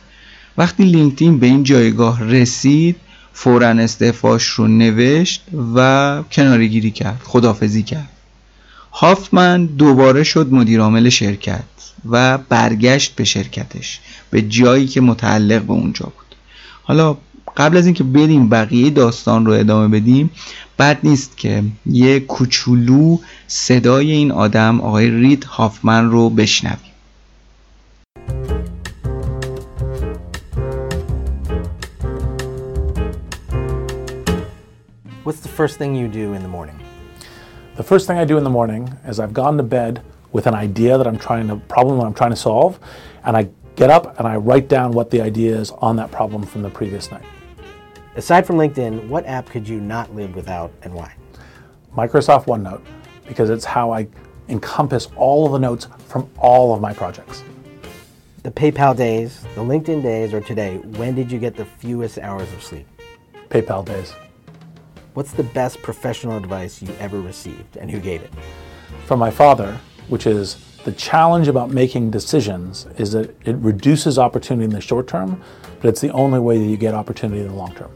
وقتی 0.58 0.84
لینکدین 0.84 1.38
به 1.38 1.46
این 1.46 1.62
جایگاه 1.62 2.24
رسید 2.24 2.96
فورا 3.32 3.68
استعفاش 3.68 4.44
رو 4.46 4.68
نوشت 4.68 5.42
و 5.74 6.22
کنارگیری 6.32 6.90
کرد 6.90 7.20
خدافزی 7.24 7.82
کرد. 7.82 8.08
هافمن 8.92 9.66
دوباره 9.66 10.22
شد 10.22 10.52
مدیرعامل 10.52 11.08
شرکت 11.08 11.62
و 12.10 12.38
برگشت 12.38 13.14
به 13.14 13.24
شرکتش 13.24 14.00
به 14.30 14.42
جایی 14.42 14.86
که 14.86 15.00
متعلق 15.00 15.62
به 15.62 15.72
اونجا 15.72 16.04
بود. 16.04 16.36
حالا 16.82 17.16
قبل 17.56 17.76
از 17.76 17.86
اینکه 17.86 18.04
بریم 18.04 18.48
بقیه 18.48 18.90
داستان 18.90 19.46
رو 19.46 19.52
ادامه 19.52 20.00
بدیم 20.00 20.30
بد 20.78 20.98
نیست 21.02 21.36
که 21.36 21.62
یه 21.86 22.20
کوچولو 22.20 23.18
صدای 23.46 24.10
این 24.10 24.32
آدم 24.32 24.80
آقای 24.80 25.10
رید 25.10 25.44
هافمن 25.44 26.10
رو 26.10 26.30
بشنویم 26.30 26.78
What's 35.24 35.40
the 35.40 35.48
first 35.48 35.76
thing 35.78 35.96
you 35.96 36.06
do 36.06 36.34
in 36.34 36.42
the 36.46 36.52
morning? 36.58 36.78
The 37.74 37.82
first 37.82 38.06
thing 38.06 38.16
I 38.16 38.24
do 38.24 38.38
in 38.38 38.44
the 38.44 38.56
morning 38.60 38.82
is 39.10 39.18
I've 39.18 39.36
gone 39.42 39.56
to 39.56 39.66
bed 39.78 39.94
with 40.32 40.46
an 40.46 40.54
idea 40.54 40.96
that 40.98 41.06
I'm 41.10 41.18
trying 41.18 41.48
to 41.48 41.56
problem 41.74 41.98
that 41.98 42.06
I'm 42.06 42.14
trying 42.14 42.34
to 42.38 42.42
solve, 42.50 42.78
and 43.24 43.36
I 43.36 43.42
get 43.74 43.90
up 43.96 44.04
and 44.18 44.28
I 44.28 44.36
write 44.36 44.68
down 44.68 44.92
what 44.92 45.10
the 45.10 45.20
idea 45.30 45.52
is 45.62 45.68
on 45.88 45.96
that 45.96 46.10
problem 46.12 46.42
from 46.44 46.62
the 46.62 46.70
previous 46.70 47.10
night. 47.10 47.26
Aside 48.16 48.46
from 48.46 48.56
LinkedIn, 48.56 49.08
what 49.08 49.26
app 49.26 49.46
could 49.50 49.68
you 49.68 49.78
not 49.78 50.14
live 50.14 50.34
without 50.34 50.72
and 50.80 50.94
why? 50.94 51.14
Microsoft 51.94 52.46
OneNote, 52.46 52.80
because 53.28 53.50
it's 53.50 53.66
how 53.66 53.92
I 53.92 54.08
encompass 54.48 55.08
all 55.16 55.44
of 55.44 55.52
the 55.52 55.58
notes 55.58 55.86
from 56.08 56.30
all 56.38 56.74
of 56.74 56.80
my 56.80 56.94
projects. 56.94 57.44
The 58.42 58.50
PayPal 58.50 58.96
days, 58.96 59.42
the 59.54 59.60
LinkedIn 59.60 60.02
days, 60.02 60.32
or 60.32 60.40
today, 60.40 60.78
when 60.78 61.14
did 61.14 61.30
you 61.30 61.38
get 61.38 61.56
the 61.56 61.66
fewest 61.66 62.18
hours 62.18 62.50
of 62.54 62.62
sleep? 62.62 62.86
PayPal 63.50 63.84
days. 63.84 64.14
What's 65.12 65.32
the 65.32 65.42
best 65.42 65.82
professional 65.82 66.38
advice 66.38 66.80
you 66.80 66.94
ever 66.98 67.20
received 67.20 67.76
and 67.76 67.90
who 67.90 68.00
gave 68.00 68.22
it? 68.22 68.32
From 69.04 69.18
my 69.18 69.30
father, 69.30 69.78
which 70.08 70.26
is 70.26 70.56
the 70.86 70.92
challenge 70.92 71.48
about 71.48 71.68
making 71.68 72.12
decisions 72.12 72.86
is 72.96 73.12
that 73.12 73.36
it 73.46 73.56
reduces 73.56 74.18
opportunity 74.18 74.64
in 74.64 74.70
the 74.70 74.80
short 74.80 75.06
term, 75.06 75.42
but 75.80 75.90
it's 75.90 76.00
the 76.00 76.12
only 76.12 76.38
way 76.38 76.56
that 76.56 76.64
you 76.64 76.78
get 76.78 76.94
opportunity 76.94 77.42
in 77.42 77.48
the 77.48 77.54
long 77.54 77.74
term. 77.74 77.90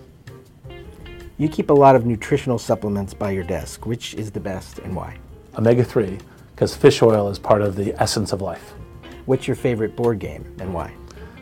You 1.41 1.49
keep 1.49 1.71
a 1.71 1.73
lot 1.73 1.97
of 1.97 2.05
nutritional 2.05 2.59
supplements 2.59 3.15
by 3.15 3.31
your 3.31 3.45
desk. 3.45 3.87
Which 3.87 4.13
is 4.13 4.31
the 4.31 4.41
best 4.41 4.79
and 4.81 4.95
why? 4.95 5.17
Omega 5.57 5.83
3, 5.83 6.19
because 6.51 6.77
fish 6.77 7.01
oil 7.01 7.31
is 7.31 7.39
part 7.39 7.63
of 7.63 7.77
the 7.77 7.95
essence 7.95 8.35
of 8.35 8.43
life. 8.43 8.75
What's 9.25 9.47
your 9.47 9.57
favorite 9.57 9.97
board 9.97 10.19
game 10.19 10.45
and 10.61 10.75
why? 10.75 10.93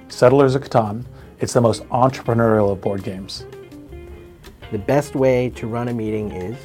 Settlers 0.06 0.54
of 0.54 0.62
Catan, 0.62 1.04
it's 1.40 1.52
the 1.52 1.60
most 1.60 1.82
entrepreneurial 1.86 2.70
of 2.70 2.80
board 2.80 3.02
games. 3.02 3.44
The 4.70 4.78
best 4.78 5.16
way 5.16 5.50
to 5.56 5.66
run 5.66 5.88
a 5.88 5.92
meeting 5.92 6.30
is? 6.30 6.56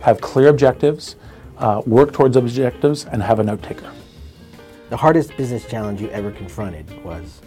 Have 0.00 0.20
clear 0.20 0.50
objectives, 0.50 1.16
uh, 1.58 1.82
work 1.84 2.12
towards 2.12 2.36
objectives, 2.36 3.06
and 3.06 3.24
have 3.24 3.40
a 3.40 3.42
note 3.42 3.64
taker. 3.64 3.92
The 4.88 4.96
hardest 4.96 5.36
business 5.36 5.66
challenge 5.66 6.00
you 6.00 6.08
ever 6.10 6.30
confronted 6.30 7.04
was? 7.04 7.40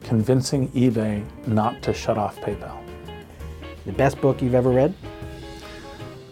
Convincing 0.00 0.68
eBay 0.70 1.24
not 1.46 1.80
to 1.82 1.94
shut 1.94 2.18
off 2.18 2.36
PayPal. 2.38 2.85
The 3.86 3.92
best 3.92 4.20
book 4.20 4.42
you've 4.42 4.56
ever 4.56 4.70
read? 4.70 4.92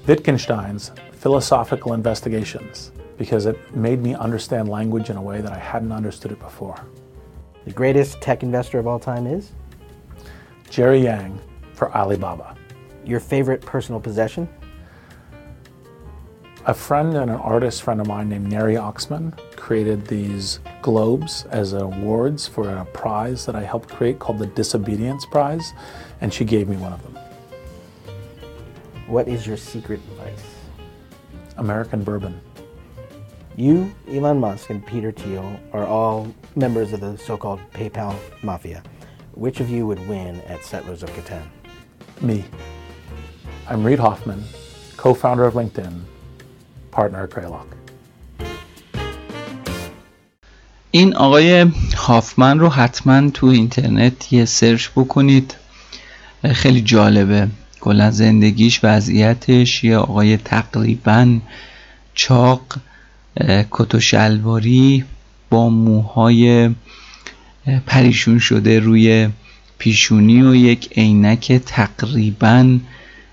Wittgenstein's 0.08 0.90
Philosophical 1.12 1.92
Investigations, 1.92 2.90
because 3.16 3.46
it 3.46 3.76
made 3.76 4.02
me 4.02 4.12
understand 4.12 4.68
language 4.68 5.08
in 5.08 5.16
a 5.16 5.22
way 5.22 5.40
that 5.40 5.52
I 5.52 5.58
hadn't 5.58 5.92
understood 5.92 6.32
it 6.32 6.40
before. 6.40 6.84
The 7.64 7.70
greatest 7.70 8.20
tech 8.20 8.42
investor 8.42 8.80
of 8.80 8.88
all 8.88 8.98
time 8.98 9.28
is? 9.28 9.52
Jerry 10.68 11.00
Yang 11.00 11.40
for 11.74 11.96
Alibaba. 11.96 12.56
Your 13.04 13.20
favorite 13.20 13.60
personal 13.60 14.00
possession? 14.00 14.48
A 16.66 16.74
friend 16.74 17.16
and 17.16 17.30
an 17.30 17.36
artist 17.36 17.84
friend 17.84 18.00
of 18.00 18.08
mine 18.08 18.28
named 18.28 18.50
Neri 18.50 18.74
Oxman 18.74 19.32
created 19.54 20.08
these 20.08 20.58
globes 20.82 21.44
as 21.50 21.72
awards 21.72 22.48
for 22.48 22.68
a 22.68 22.84
prize 22.86 23.46
that 23.46 23.54
I 23.54 23.62
helped 23.62 23.90
create 23.90 24.18
called 24.18 24.40
the 24.40 24.46
Disobedience 24.48 25.24
Prize, 25.24 25.72
and 26.20 26.34
she 26.34 26.44
gave 26.44 26.68
me 26.68 26.76
one 26.76 26.92
of 26.92 27.00
them. 27.04 27.23
What 29.07 29.27
is 29.27 29.47
your 29.47 29.57
secret 29.57 29.99
vice? 30.17 30.55
American 31.57 32.03
bourbon. 32.03 32.39
You, 33.55 33.91
Elon 34.07 34.39
Musk, 34.39 34.69
and 34.69 34.85
Peter 34.85 35.11
Thiel 35.11 35.59
are 35.73 35.85
all 35.85 36.33
members 36.55 36.93
of 36.93 36.99
the 37.01 37.17
so 37.17 37.35
called 37.35 37.59
PayPal 37.73 38.15
Mafia. 38.43 38.81
Which 39.33 39.59
of 39.59 39.69
you 39.69 39.85
would 39.87 40.07
win 40.07 40.41
at 40.41 40.63
Settlers 40.63 41.03
of 41.03 41.09
Catan? 41.11 41.47
Me. 42.21 42.45
I'm 43.67 43.83
Reid 43.83 43.99
Hoffman, 43.99 44.43
co 44.97 45.13
founder 45.13 45.45
of 45.45 45.53
LinkedIn, 45.55 46.01
partner 46.91 47.23
at 47.23 47.31
Greylock. 47.31 47.67
این 50.91 51.15
آقای 51.15 51.71
هافمن 51.97 52.59
رو 52.59 52.69
حتما 52.69 53.29
تو 53.29 53.47
اینترنت 53.47 54.33
یه 54.33 54.45
سرچ 54.45 54.89
بکنید 54.95 55.55
خیلی 56.53 56.81
جالبه 56.81 57.47
کلا 57.84 58.10
زندگیش 58.10 58.80
وضعیتش 58.82 59.84
یه 59.84 59.96
آقای 59.96 60.36
تقریبا 60.36 61.38
چاق 62.14 62.62
کت 63.70 63.94
و 63.94 64.00
شلواری 64.00 65.04
با 65.50 65.68
موهای 65.68 66.70
پریشون 67.86 68.38
شده 68.38 68.80
روی 68.80 69.28
پیشونی 69.78 70.42
و 70.42 70.54
یک 70.54 70.98
عینک 70.98 71.52
تقریبا 71.52 72.78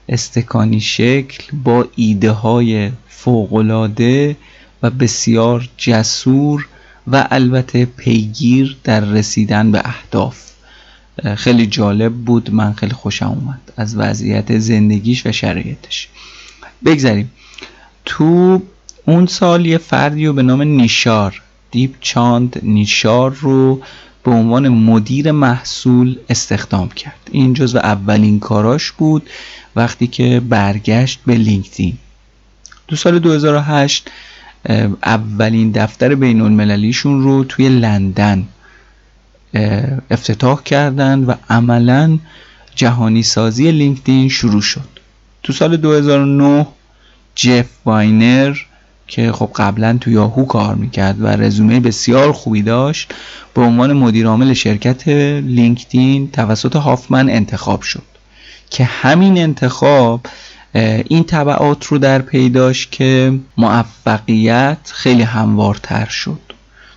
استکانی 0.10 0.82
شکل 0.82 1.58
با 1.64 1.88
ایده 1.96 2.32
های 2.32 2.92
فوقلاده 3.08 4.38
و 4.84 4.90
بسیار 4.90 5.70
جسور 5.78 6.68
و 7.08 7.28
البته 7.32 7.86
پیگیر 7.86 8.78
در 8.84 9.00
رسیدن 9.00 9.72
به 9.72 9.82
اهداف. 9.86 10.51
خیلی 11.36 11.68
جالب 11.68 12.14
بود 12.14 12.54
من 12.54 12.74
خیلی 12.74 12.94
خوشم 12.94 13.26
اومد 13.28 13.74
از 13.78 13.98
وضعیت 13.98 14.60
زندگیش 14.60 15.26
و 15.26 15.32
شرایطش. 15.32 16.08
بگذاریم 16.86 17.32
تو 18.06 18.62
اون 19.06 19.26
سال 19.26 19.66
یه 19.66 19.78
فردی 19.78 20.26
رو 20.26 20.34
به 20.34 20.42
نام 20.42 20.62
نیشار 20.62 21.42
دیپ 21.72 21.96
چاند 22.00 22.60
نیشار 22.64 23.32
رو 23.32 23.82
به 24.24 24.32
عنوان 24.32 24.68
مدیر 24.68 25.32
محصول 25.32 26.18
استخدام 26.30 26.90
کرد. 26.90 27.30
این 27.32 27.54
جزو 27.54 27.78
اولین 27.78 28.40
کاراش 28.40 28.92
بود 28.92 29.30
وقتی 29.76 30.08
که 30.08 30.40
برگشت 30.50 31.20
به 31.26 31.36
لینکدین. 31.36 31.98
دو 32.88 32.96
سال 32.96 33.20
2008 33.20 34.12
اولین 35.04 35.72
دفتر 35.72 36.16
بین 36.16 36.42
المللیشون 36.42 37.24
رو 37.24 37.44
توی 37.44 37.70
لندن 37.70 38.48
افتتاح 40.12 40.64
کردن 40.64 41.20
و 41.20 41.34
عملا 41.50 42.20
جهانی 42.76 43.24
سازی 43.24 43.72
لینکدین 43.72 44.30
شروع 44.30 44.62
شد. 44.62 44.90
تو 45.44 45.54
سال 45.54 45.78
2009 45.78 46.68
جف 47.36 47.66
واینر 47.86 48.58
که 49.08 49.32
خب 49.32 49.52
قبلا 49.56 49.98
تو 50.02 50.12
یاهو 50.12 50.46
کار 50.46 50.76
می‌کرد 50.76 51.22
و 51.22 51.28
رزومه 51.28 51.80
بسیار 51.80 52.32
خوبی 52.32 52.62
داشت 52.62 53.14
به 53.54 53.62
عنوان 53.62 53.94
مدیر 53.94 54.28
عامل 54.28 54.54
شرکت 54.54 55.08
لینکدین 55.08 56.32
توسط 56.32 56.76
هافمن 56.76 57.30
انتخاب 57.30 57.82
شد. 57.82 58.04
که 58.70 58.84
همین 58.84 59.38
انتخاب 59.38 60.26
این 61.10 61.24
طبعات 61.24 61.86
رو 61.86 61.98
در 61.98 62.22
پیداش 62.22 62.88
که 62.88 63.40
موفقیت 63.58 64.78
خیلی 64.94 65.24
هموارتر 65.24 66.06
شد. 66.06 66.40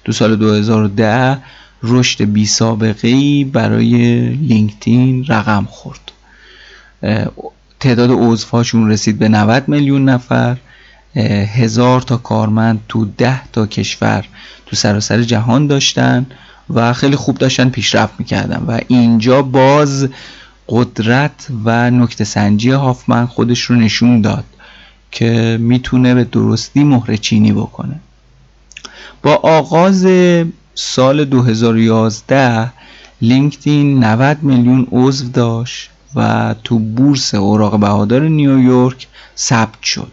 دو 0.04 0.12
سال 0.12 0.36
2010 0.36 1.38
رشد 1.86 2.24
بی 2.24 2.46
سابقه 2.46 3.08
ای 3.08 3.44
برای 3.44 4.18
لینکدین 4.28 5.26
رقم 5.28 5.66
خورد. 5.70 6.12
تعداد 7.80 8.10
عضوهاشون 8.10 8.90
رسید 8.90 9.18
به 9.18 9.28
90 9.28 9.68
میلیون 9.68 10.08
نفر. 10.08 10.56
هزار 11.54 12.00
تا 12.00 12.16
کارمند 12.16 12.80
تو 12.88 13.04
ده 13.04 13.40
تا 13.52 13.66
کشور 13.66 14.24
تو 14.66 14.76
سراسر 14.76 15.22
جهان 15.22 15.66
داشتن 15.66 16.26
و 16.70 16.92
خیلی 16.92 17.16
خوب 17.16 17.38
داشتن 17.38 17.68
پیشرفت 17.68 18.14
می‌کردن. 18.18 18.64
و 18.68 18.80
اینجا 18.88 19.42
باز 19.42 20.08
قدرت 20.68 21.46
و 21.64 21.90
نکته 21.90 22.24
سنجی 22.24 22.70
هافمن 22.70 23.26
خودش 23.26 23.60
رو 23.60 23.76
نشون 23.76 24.20
داد 24.20 24.44
که 25.10 25.58
می‌تونه 25.60 26.14
به 26.14 26.24
درستی 26.24 26.84
مهره 26.84 27.16
چینی 27.16 27.52
بکنه. 27.52 28.00
با 29.22 29.34
آغاز 29.34 30.06
سال 30.74 31.24
2011 31.24 32.72
لینکدین 33.22 34.04
90 34.04 34.42
میلیون 34.42 34.86
عضو 34.92 35.28
داشت 35.28 35.90
و 36.14 36.54
تو 36.64 36.78
بورس 36.78 37.34
اوراق 37.34 37.80
بهادار 37.80 38.22
نیویورک 38.22 39.06
ثبت 39.36 39.82
شد. 39.82 40.12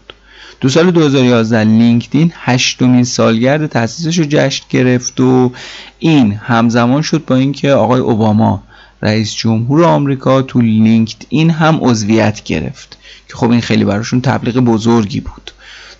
دو 0.60 0.68
سال 0.68 0.90
2011 0.90 1.64
لینکدین 1.64 2.32
هشتمین 2.36 3.04
سالگرد 3.04 3.66
تأسیسش 3.66 4.18
رو 4.18 4.24
جشن 4.28 4.64
گرفت 4.70 5.20
و 5.20 5.52
این 5.98 6.32
همزمان 6.32 7.02
شد 7.02 7.24
با 7.26 7.36
اینکه 7.36 7.72
آقای 7.72 8.00
اوباما 8.00 8.62
رئیس 9.02 9.34
جمهور 9.34 9.84
آمریکا 9.84 10.42
تو 10.42 10.60
لینکدین 10.60 11.50
هم 11.50 11.78
عضویت 11.80 12.44
گرفت 12.44 12.98
که 13.28 13.34
خب 13.34 13.50
این 13.50 13.60
خیلی 13.60 13.84
براشون 13.84 14.20
تبلیغ 14.20 14.56
بزرگی 14.56 15.20
بود. 15.20 15.50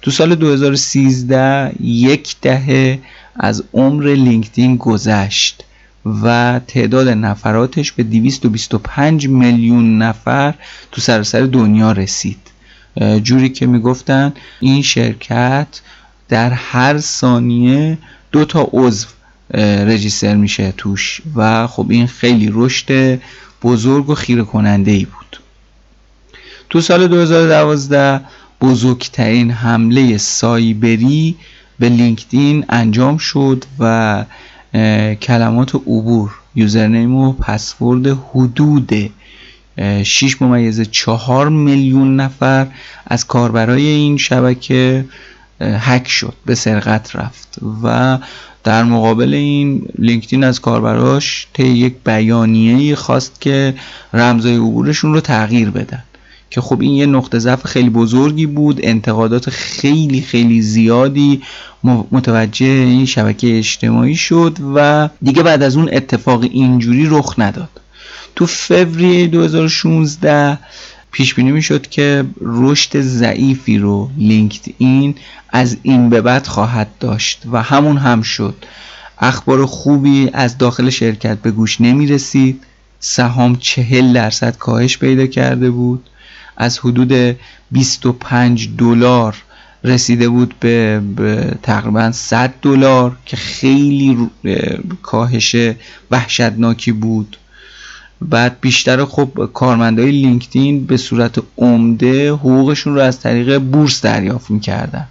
تو 0.02 0.10
سال 0.10 0.34
2013 0.34 1.72
یک 1.80 2.36
دهه 2.42 2.98
از 3.36 3.64
عمر 3.74 4.04
لینکدین 4.04 4.76
گذشت 4.76 5.64
و 6.22 6.60
تعداد 6.66 7.08
نفراتش 7.08 7.92
به 7.92 8.02
225 8.02 9.28
میلیون 9.28 9.98
نفر 9.98 10.54
تو 10.92 11.00
سراسر 11.00 11.40
دنیا 11.40 11.92
رسید. 11.92 12.38
جوری 13.22 13.48
که 13.48 13.66
می‌گفتن 13.66 14.32
این 14.60 14.82
شرکت 14.82 15.80
در 16.28 16.50
هر 16.50 16.98
ثانیه 16.98 17.98
دو 18.32 18.44
تا 18.44 18.68
عضو 18.72 19.06
رجیستر 19.86 20.34
میشه 20.34 20.74
توش 20.76 21.20
و 21.36 21.66
خب 21.66 21.86
این 21.90 22.06
خیلی 22.06 22.50
رشد 22.52 23.20
بزرگ 23.62 24.10
و 24.10 24.14
خیره 24.14 24.42
کننده 24.42 24.90
ای 24.90 25.04
بود. 25.04 25.40
تو 26.70 26.80
سال 26.80 27.08
2012 27.08 28.20
بزرگترین 28.60 29.50
حمله 29.50 30.18
سایبری 30.18 31.36
به 31.78 31.88
لینکدین 31.88 32.64
انجام 32.68 33.18
شد 33.18 33.64
و 33.78 34.24
کلمات 35.20 35.74
عبور 35.74 36.30
یوزرنیم 36.54 37.14
و 37.14 37.32
پسورد 37.32 38.06
حدود 38.06 38.92
6 40.02 40.42
ممیز 40.42 40.80
4 40.80 41.48
میلیون 41.48 42.16
نفر 42.16 42.66
از 43.06 43.26
کاربرای 43.26 43.86
این 43.86 44.16
شبکه 44.16 45.04
هک 45.60 46.08
شد 46.08 46.34
به 46.46 46.54
سرقت 46.54 47.16
رفت 47.16 47.58
و 47.82 48.18
در 48.64 48.84
مقابل 48.84 49.34
این 49.34 49.88
لینکدین 49.98 50.44
از 50.44 50.60
کاربراش 50.60 51.46
طی 51.52 51.68
یک 51.68 51.94
بیانیه 52.04 52.94
خواست 52.94 53.40
که 53.40 53.74
رمزای 54.12 54.56
عبورشون 54.56 55.14
رو 55.14 55.20
تغییر 55.20 55.70
بدن 55.70 56.04
که 56.52 56.60
خب 56.60 56.80
این 56.80 56.90
یه 56.92 57.06
نقطه 57.06 57.38
ضعف 57.38 57.66
خیلی 57.66 57.90
بزرگی 57.90 58.46
بود 58.46 58.80
انتقادات 58.82 59.50
خیلی 59.50 60.20
خیلی 60.20 60.62
زیادی 60.62 61.42
متوجه 62.10 62.66
این 62.66 63.06
شبکه 63.06 63.58
اجتماعی 63.58 64.16
شد 64.16 64.58
و 64.74 65.08
دیگه 65.22 65.42
بعد 65.42 65.62
از 65.62 65.76
اون 65.76 65.88
اتفاق 65.92 66.42
اینجوری 66.42 67.06
رخ 67.10 67.34
نداد. 67.38 67.80
تو 68.36 68.46
فوریه 68.46 69.26
2016 69.26 70.58
پیش 71.12 71.34
بینی 71.34 71.52
می‌شد 71.52 71.86
که 71.86 72.24
رشد 72.40 73.00
ضعیفی 73.00 73.78
رو 73.78 74.10
لینکد 74.18 74.72
این 74.78 75.14
از 75.50 75.76
این 75.82 76.10
به 76.10 76.20
بعد 76.20 76.46
خواهد 76.46 76.88
داشت 77.00 77.42
و 77.52 77.62
همون 77.62 77.96
هم 77.96 78.22
شد. 78.22 78.54
اخبار 79.18 79.66
خوبی 79.66 80.30
از 80.32 80.58
داخل 80.58 80.90
شرکت 80.90 81.38
به 81.38 81.50
گوش 81.50 81.80
نمی 81.80 82.06
رسید 82.06 82.62
سهام 83.00 83.56
چهل 83.56 84.12
درصد 84.12 84.56
کاهش 84.56 84.98
پیدا 84.98 85.26
کرده 85.26 85.70
بود. 85.70 86.08
از 86.56 86.78
حدود 86.78 87.36
25 87.70 88.68
دلار 88.78 89.36
رسیده 89.84 90.28
بود 90.28 90.54
به, 90.60 91.02
تقریبا 91.62 92.12
100 92.12 92.54
دلار 92.62 93.16
که 93.26 93.36
خیلی 93.36 94.30
کاهش 95.02 95.56
وحشتناکی 96.10 96.92
بود. 96.92 97.36
بعد 98.20 98.56
بیشتر 98.60 99.04
خب 99.04 99.50
کارمندای 99.54 100.10
لینکدین 100.10 100.86
به 100.86 100.96
صورت 100.96 101.38
عمده 101.58 102.32
حقوقشون 102.32 102.94
رو 102.94 103.00
از 103.00 103.20
طریق 103.20 103.58
بورس 103.58 104.00
دریافت 104.00 104.50
می‌کردن 104.50 105.06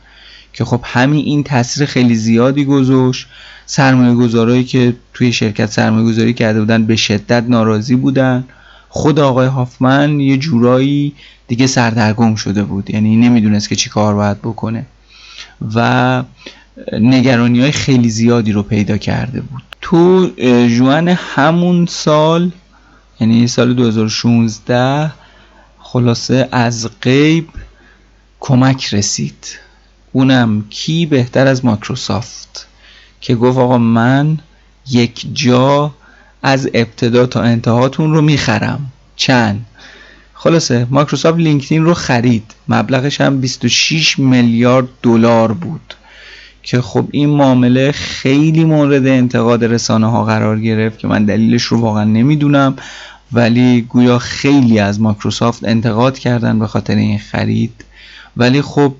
که 0.54 0.66
خب 0.66 0.82
همین 0.84 1.26
این 1.26 1.44
تاثیر 1.44 1.86
خیلی 1.86 2.16
زیادی 2.16 2.66
گذاشت. 2.66 3.28
سرمایه 3.66 4.16
گذارایی 4.16 4.64
که 4.64 4.96
توی 5.14 5.34
شرکت 5.34 5.66
سرمایه 5.66 6.06
گذاری 6.06 6.34
کرده 6.34 6.60
بودن 6.60 6.86
به 6.86 6.96
شدت 6.96 7.44
ناراضی 7.48 7.96
بودن. 7.96 8.44
خود 8.94 9.20
آقای 9.20 9.48
هافمن 9.48 10.20
یه 10.20 10.38
جورایی 10.38 11.14
دیگه 11.48 11.68
سردرگم 11.68 12.36
شده 12.36 12.64
بود. 12.64 12.90
یعنی 12.90 13.16
نمی‌دونست 13.16 13.70
که 13.70 13.76
چی 13.76 13.90
کار 13.90 14.14
باید 14.14 14.42
بکنه. 14.42 14.86
و 15.76 16.24
نگرانی 16.94 17.62
های 17.62 17.72
خیلی 17.72 18.10
زیادی 18.10 18.52
رو 18.52 18.64
پیدا 18.64 18.98
کرده 18.98 19.42
بود. 19.42 19.62
تو 19.82 20.30
جوان 20.78 21.08
همون 21.08 21.86
سال 21.86 22.52
یعنی 23.20 23.48
سال 23.48 23.74
2016 23.74 25.12
خلاصه 25.80 26.48
از 26.52 26.90
غیب 27.02 27.48
کمک 28.40 28.94
رسید. 28.94 29.46
اونم 30.12 30.66
کی؟ 30.70 31.06
بهتر 31.06 31.48
از 31.48 31.66
مایکروسافت. 31.66 32.68
که 33.22 33.36
گفت 33.36 33.58
آقا 33.58 33.78
من 33.78 34.40
یک 34.90 35.26
جا 35.34 35.94
از 36.44 36.70
ابتدا 36.74 37.26
تا 37.26 37.42
انتهاتون 37.42 38.14
رو 38.14 38.22
می‌خرم. 38.22 38.92
چند؟ 39.16 39.66
خلاصه 40.34 40.88
مایکروسافت 40.90 41.38
لینکدین 41.38 41.84
رو 41.84 41.94
خرید. 41.94 42.44
مبلغش 42.68 43.22
هم 43.22 43.42
26 43.42 44.20
میلیارد 44.20 44.88
دلار 45.04 45.52
بود. 45.54 45.96
که 46.64 46.82
خب 46.82 47.08
این 47.12 47.30
معامله 47.30 47.92
خیلی 47.92 48.64
مورد 48.64 49.08
انتقاد 49.08 49.66
رسانه 49.66 50.12
ها 50.12 50.24
قرار 50.24 50.60
گرفت 50.60 51.00
که 51.00 51.08
من 51.08 51.26
دلیلش 51.26 51.64
رو 51.64 51.80
واقعا 51.80 52.04
نمی‌دونم. 52.04 52.76
ولی 53.34 53.82
گویا 53.82 54.20
خیلی 54.20 54.80
از 54.80 55.02
مایکروسافت 55.02 55.64
انتقاد 55.64 56.20
کردن 56.20 56.60
به 56.60 56.68
خاطر 56.68 56.96
این 56.96 57.20
خرید. 57.20 57.86
ولی 58.38 58.62
خب 58.62 58.94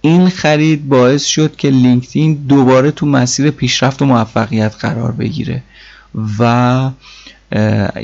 این 0.00 0.28
خرید 0.28 0.88
باعث 0.88 1.24
شد 1.24 1.56
که 1.56 1.70
لینکدین 1.70 2.34
دوباره 2.34 2.90
تو 2.90 3.06
مسیر 3.06 3.50
پیشرفت 3.50 4.02
و 4.02 4.06
موفقیت 4.06 4.74
قرار 4.78 5.12
بگیره. 5.12 5.62
و 6.38 6.90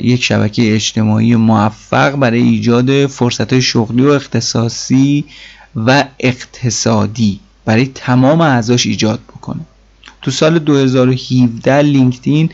یک 0.01 0.23
شبکه 0.23 0.75
اجتماعی 0.75 1.35
موفق 1.35 2.15
برای 2.15 2.41
ایجاد 2.41 3.07
فرصت 3.07 3.59
شغلی 3.59 4.05
و 4.05 4.09
اختصاصی 4.09 5.25
و 5.75 6.05
اقتصادی 6.19 7.39
برای 7.65 7.91
تمام 7.95 8.41
اعضاش 8.41 8.85
ایجاد 8.85 9.19
بکنه. 9.19 9.59
تو 10.21 10.31
سال 10.31 10.59
2017 10.59 11.79
لینکدین 11.79 12.49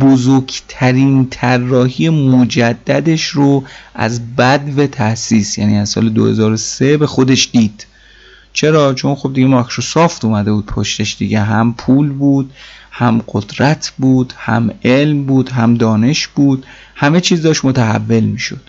بزرگترین 0.00 1.28
طراحی 1.30 2.08
مجددش 2.08 3.26
رو 3.26 3.64
از 3.94 4.36
بد 4.36 4.78
و 4.78 4.86
تاسیس 4.86 5.58
یعنی 5.58 5.78
از 5.78 5.88
سال 5.88 6.08
2003 6.08 6.96
به 6.96 7.06
خودش 7.06 7.48
دید. 7.52 7.86
چرا؟ 8.52 8.94
چون 8.94 9.14
خب 9.14 9.32
دیگه 9.34 9.46
مایکروسافت 9.46 10.24
اومده 10.24 10.52
بود 10.52 10.66
پشتش 10.66 11.16
دیگه 11.18 11.40
هم 11.40 11.74
پول 11.74 12.08
بود. 12.08 12.50
هم 12.94 13.22
قدرت 13.28 13.92
بود 13.98 14.34
هم 14.36 14.70
علم 14.84 15.24
بود 15.24 15.48
هم 15.48 15.74
دانش 15.74 16.26
بود 16.26 16.66
همه 16.94 17.20
چیز 17.20 17.42
داشت 17.42 17.64
متحول 17.64 18.24
می‌شد. 18.24 18.60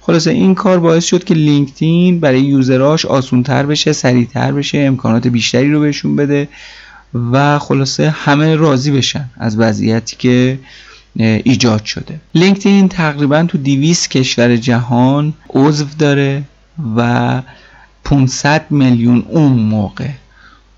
خلاصه 0.00 0.30
این 0.30 0.54
کار 0.54 0.80
باعث 0.80 1.04
شد 1.04 1.24
که 1.24 1.34
لینکدین 1.34 2.20
برای 2.20 2.40
یوزراش 2.40 3.04
آسونتر 3.06 3.66
بشه 3.66 3.92
سریعتر 3.92 4.52
بشه 4.52 4.78
امکانات 4.78 5.26
بیشتری 5.26 5.72
رو 5.72 5.80
بهشون 5.80 6.16
بده 6.16 6.48
و 7.32 7.58
خلاصه 7.58 8.10
همه 8.10 8.56
راضی 8.56 8.90
بشن 8.90 9.24
از 9.36 9.58
وضعیتی 9.58 10.16
که 10.16 10.58
ایجاد 11.16 11.84
شده. 11.84 12.20
لینکدین 12.34 12.88
تقریبا 12.88 13.42
تو 13.42 13.58
200 13.58 14.10
کشور 14.10 14.56
جهان 14.56 15.34
عضو 15.50 15.86
داره 15.98 16.42
و 16.96 17.42
500 18.04 18.66
میلیون 18.70 19.24
اون 19.28 19.52
موقع 19.52 20.08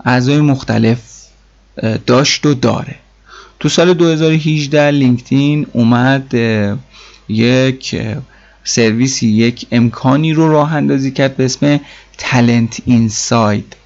اعضای 0.05 0.41
مختلف 0.41 1.14
داشت 2.07 2.47
و 2.47 2.55
داره. 2.55 2.97
تو 3.61 3.69
سال 3.69 3.95
2018 3.95 4.91
لینکدین 4.91 5.67
اومد 5.73 6.35
یک 7.29 7.97
سرویسی 8.65 9.29
یک 9.29 9.67
امکانی 9.73 10.33
رو 10.33 10.53
راه 10.53 10.75
اندازی 10.75 11.11
کرد 11.11 11.37
به 11.37 11.45
اسم 11.45 11.81
تلنت 12.19 12.81
اینساید 12.85 13.77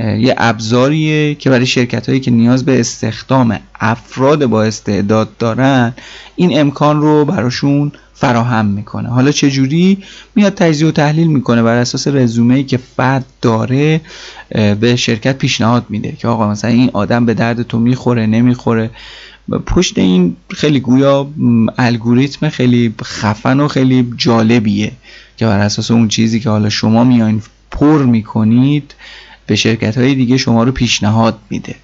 یه 0.00 0.34
ابزاریه 0.38 1.34
که 1.34 1.50
برای 1.50 1.66
شرکت 1.66 2.08
هایی 2.08 2.20
که 2.20 2.30
نیاز 2.30 2.64
به 2.64 2.80
استخدام 2.80 3.60
افراد 3.80 4.46
با 4.46 4.62
استعداد 4.62 5.36
دارن 5.36 5.94
این 6.36 6.60
امکان 6.60 7.00
رو 7.00 7.24
براشون 7.24 7.92
فراهم 8.14 8.66
می‌کنه. 8.66 9.08
حالا 9.08 9.30
چه 9.30 9.50
جوری 9.50 9.98
میاد 10.34 10.54
تجزیه 10.54 10.88
و 10.88 10.90
تحلیل 10.90 11.26
می‌کنه 11.26 11.62
بر 11.62 11.76
اساس 11.76 12.08
رزومه 12.08 12.54
ای 12.54 12.64
که 12.64 12.76
فرد 12.76 13.24
داره 13.42 14.00
به 14.80 14.96
شرکت 14.96 15.38
پیشنهاد 15.38 15.84
میده 15.88 16.12
که 16.12 16.28
آقا 16.28 16.50
مثلا 16.50 16.70
این 16.70 16.90
آدم 16.92 17.26
به 17.26 17.34
درد 17.34 17.62
تو 17.62 17.78
می‌خوره 17.78 18.26
نمی‌خوره. 18.26 18.90
پشت 19.66 19.98
این 19.98 20.36
خیلی 20.50 20.80
گویا 20.80 21.28
الگوریتم 21.78 22.48
خیلی 22.48 22.94
خفن 23.04 23.60
و 23.60 23.68
خیلی 23.68 24.12
جالبیه 24.16 24.92
که 25.36 25.46
بر 25.46 25.58
اساس 25.58 25.90
اون 25.90 26.08
چیزی 26.08 26.40
که 26.40 26.50
حالا 26.50 26.68
شما 26.68 27.04
میاین 27.04 27.42
پر 27.70 28.02
می‌کنید 28.02 28.94
به 29.50 29.56
شرکت 29.56 29.98
های 29.98 30.14
دیگه 30.14 30.36
شما 30.36 30.64
رو 30.64 30.72
پیشنهاد 30.72 31.38
میده. 31.50 31.74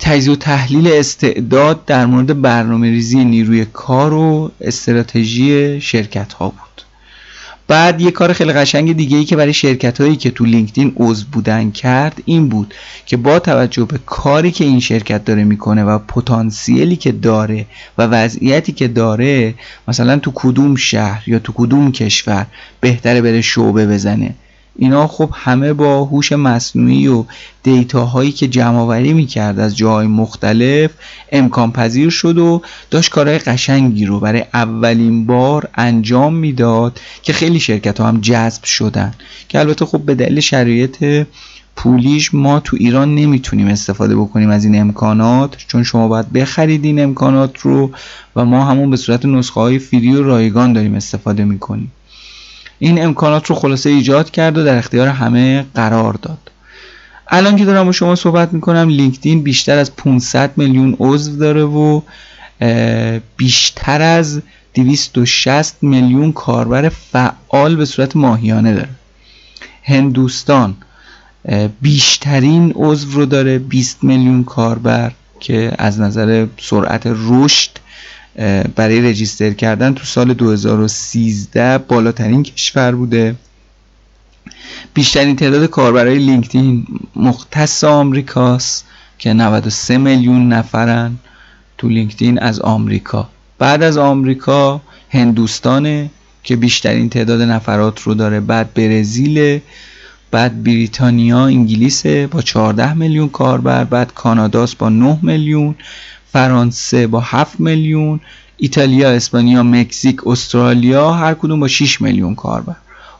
تجزیه 0.00 0.32
و 0.32 0.36
تحلیل 0.36 0.88
استعداد 0.88 1.84
در 1.84 2.06
مورد 2.06 2.42
برنامه 2.42 2.90
ریزی 2.90 3.24
نیروی 3.24 3.64
کار 3.64 4.14
و 4.14 4.50
استراتژی 4.60 5.80
شرکت 5.80 6.32
ها 6.32 6.48
بود. 6.48 6.82
بعد 7.68 8.00
یه 8.00 8.10
کار 8.10 8.32
خیلی 8.32 8.52
قشنگ 8.52 8.96
دیگه 8.96 9.16
ای 9.16 9.24
که 9.24 9.36
برای 9.36 9.52
شرکت 9.52 10.00
هایی 10.00 10.16
که 10.16 10.30
تو 10.30 10.44
لینکدین 10.44 10.92
عضو 10.96 11.26
بودن 11.32 11.70
کرد 11.70 12.22
این 12.24 12.48
بود 12.48 12.74
که 13.06 13.16
با 13.16 13.38
توجه 13.38 13.84
به 13.84 13.98
کاری 14.06 14.50
که 14.50 14.64
این 14.64 14.80
شرکت 14.80 15.24
داره 15.24 15.44
می‌کنه 15.44 15.84
و 15.84 15.98
پتانسیلی 15.98 16.96
که 16.96 17.12
داره 17.12 17.66
و 17.98 18.02
وضعیتی 18.02 18.72
که 18.72 18.88
داره 18.88 19.54
مثلا 19.88 20.18
تو 20.18 20.32
کدوم 20.34 20.76
شهر 20.76 21.22
یا 21.26 21.38
تو 21.38 21.52
کدوم 21.52 21.92
کشور 21.92 22.46
بهتره 22.80 23.20
بره 23.22 23.40
شعبه 23.40 23.86
بزنه. 23.86 24.34
اینا 24.76 25.06
خب 25.06 25.30
همه 25.32 25.72
با 25.72 26.04
هوش 26.04 26.32
مصنوعی 26.32 27.08
و 27.08 27.24
دیتاهایی 27.62 28.32
که 28.32 28.48
جمع 28.48 28.78
آوری 28.78 29.12
می‌کرد 29.12 29.58
از 29.58 29.76
جاهای 29.76 30.06
مختلف 30.06 30.90
امکان 31.32 31.72
پذیر 31.72 32.10
شد 32.10 32.38
و 32.38 32.62
داشت 32.90 33.10
کارهای 33.10 33.38
قشنگی 33.38 34.04
رو 34.04 34.20
برای 34.20 34.44
اولین 34.54 35.26
بار 35.26 35.68
انجام 35.74 36.34
می‌داد 36.34 37.00
که 37.22 37.32
خیلی 37.32 37.60
شرکت 37.60 38.00
ها 38.00 38.08
هم 38.08 38.20
جذب 38.20 38.64
شدن. 38.64 39.14
که 39.48 39.58
البته 39.58 39.84
خب 39.84 39.98
به 39.98 40.14
دلیل 40.14 40.40
شرایط 40.40 41.26
پولیش 41.76 42.34
ما 42.34 42.60
تو 42.60 42.76
ایران 42.80 43.14
نمی‌تونیم 43.14 43.66
استفاده 43.66 44.16
بکنیم 44.16 44.50
از 44.50 44.64
این 44.64 44.80
امکانات 44.80 45.56
چون 45.68 45.82
شما 45.82 46.08
باید 46.08 46.32
بخرید 46.32 46.84
این 46.84 47.02
امکانات 47.02 47.58
رو 47.58 47.90
و 48.36 48.44
ما 48.44 48.64
همون 48.64 48.90
به 48.90 48.96
صورت 48.96 49.24
نسخه 49.24 49.60
های 49.60 49.78
فری 49.78 50.16
رایگان 50.16 50.72
داریم 50.72 50.94
استفاده 50.94 51.44
می‌کنیم. 51.44 51.92
این 52.82 53.04
امکانات 53.04 53.46
رو 53.46 53.54
خلاصه 53.54 53.90
ایجاد 53.90 54.30
کرد 54.30 54.58
و 54.58 54.64
در 54.64 54.78
اختیار 54.78 55.08
همه 55.08 55.66
قرار 55.74 56.12
داد. 56.12 56.38
الان 57.28 57.56
که 57.56 57.64
دارم 57.64 57.84
با 57.86 57.92
شما 57.92 58.14
صحبت 58.14 58.52
می‌کنم 58.52 58.88
لینکدین 58.88 59.42
بیشتر 59.42 59.78
از 59.78 59.96
500 59.96 60.52
میلیون 60.56 60.96
عضو 60.98 61.36
داره 61.36 61.64
و 61.64 62.00
بیشتر 63.36 64.02
از 64.02 64.42
260 64.74 65.76
میلیون 65.82 66.32
کاربر 66.32 66.88
فعال 66.88 67.76
به 67.76 67.84
صورت 67.84 68.16
ماهیانه 68.16 68.74
داره. 68.74 68.88
هندوستان 69.82 70.76
بیشترین 71.80 72.72
عضو 72.74 73.10
رو 73.10 73.26
داره 73.26 73.58
20 73.58 74.04
میلیون 74.04 74.44
کاربر 74.44 75.12
که 75.40 75.72
از 75.78 76.00
نظر 76.00 76.46
سرعت 76.60 77.02
رشد 77.04 77.70
برای 78.76 79.00
رجیستر 79.00 79.50
کردن 79.50 79.94
تو 79.94 80.04
سال 80.04 80.34
2013 80.34 81.78
بالاترین 81.78 82.42
کشور 82.42 82.92
بوده. 82.92 83.34
بیشترین 84.94 85.36
تعداد 85.36 85.66
کاربرای 85.66 86.18
لینکدین 86.18 86.86
مختص 87.16 87.84
آمریکاست 87.84 88.84
که 89.18 89.32
93 89.32 89.98
میلیون 89.98 90.52
نفرن 90.52 91.16
تو 91.78 91.88
لینکدین 91.88 92.38
از 92.38 92.60
آمریکا. 92.60 93.28
بعد 93.58 93.82
از 93.82 93.96
آمریکا 93.96 94.80
هندوستانه 95.10 96.10
که 96.44 96.56
بیشترین 96.56 97.08
تعداد 97.08 97.42
نفرات 97.42 98.00
رو 98.02 98.14
داره 98.14 98.40
بعد 98.40 98.74
برزیل 98.74 99.60
بعد 100.30 100.64
بریتانیا 100.64 101.44
انگلیسه 101.44 102.26
با 102.26 102.42
14 102.42 102.94
میلیون 102.94 103.28
کاربر 103.28 103.84
بعد 103.84 104.14
کاناداست 104.14 104.78
با 104.78 104.88
9 104.88 105.18
میلیون 105.22 105.74
فرانسه 106.32 107.06
با 107.06 107.20
7 107.20 107.60
میلیون 107.60 108.20
ایتالیا 108.56 109.10
اسپانیا 109.10 109.62
مکزیک 109.62 110.26
استرالیا 110.26 111.12
هر 111.12 111.34
کدوم 111.34 111.60
با 111.60 111.68
6 111.68 112.00
میلیون 112.00 112.34
کاربر. 112.34 112.76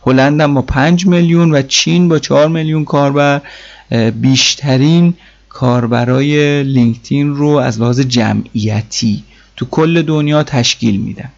هلند 0.06 0.54
با 0.54 0.62
5 0.62 1.06
میلیون 1.06 1.54
و 1.54 1.62
چین 1.62 2.08
با 2.08 2.18
4 2.18 2.48
میلیون 2.48 2.84
کاربر. 2.84 3.40
بیشترین 4.20 5.14
کاربرای 5.48 6.62
لینکدین 6.62 7.36
رو 7.36 7.48
از 7.48 7.80
لحاظ 7.80 8.00
جمعیتی 8.00 9.24
تو 9.56 9.66
کل 9.70 10.02
دنیا 10.02 10.42
تشکیل 10.42 11.00
میدن. 11.00 11.28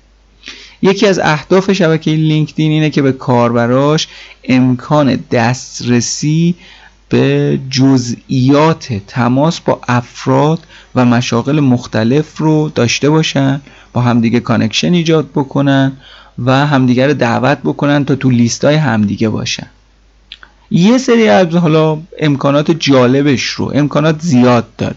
یکی 0.83 1.07
از 1.07 1.19
اهداف 1.19 1.73
شبکه 1.73 2.11
لینکدین 2.11 2.73
اینه 2.73 2.91
که 2.91 3.03
به 3.03 3.13
کاربراش 3.13 4.09
امکان 4.45 5.25
دسترسی 5.31 6.55
به 7.13 7.59
جزئیات 7.71 8.93
تماس 9.07 9.61
با 9.61 9.81
افراد 9.89 10.59
و 10.95 11.05
مشاغل 11.05 11.61
مختلف 11.61 12.39
رو 12.39 12.73
داشته 12.75 13.11
باشن 13.11 13.61
با 13.93 14.01
همدیگه 14.01 14.41
connection 14.41 14.93
ایجاد 14.93 15.31
بکنن 15.35 15.93
و 16.45 16.67
همدیگه 16.67 17.07
رو 17.07 17.15
دعوت 17.15 17.59
بکنن 17.59 18.05
تا 18.05 18.15
تو 18.15 18.31
لیست 18.31 18.65
های 18.65 18.75
همدیگه 18.75 19.29
باشن. 19.29 19.67
یه 20.71 20.99
سری 20.99 21.29
از 21.29 21.55
حالا 21.55 21.99
امکانات 22.19 22.71
جالبش 22.71 23.43
رو 23.43 23.73
امکانات 23.75 24.21
زیاد 24.21 24.67
داره. 24.79 24.97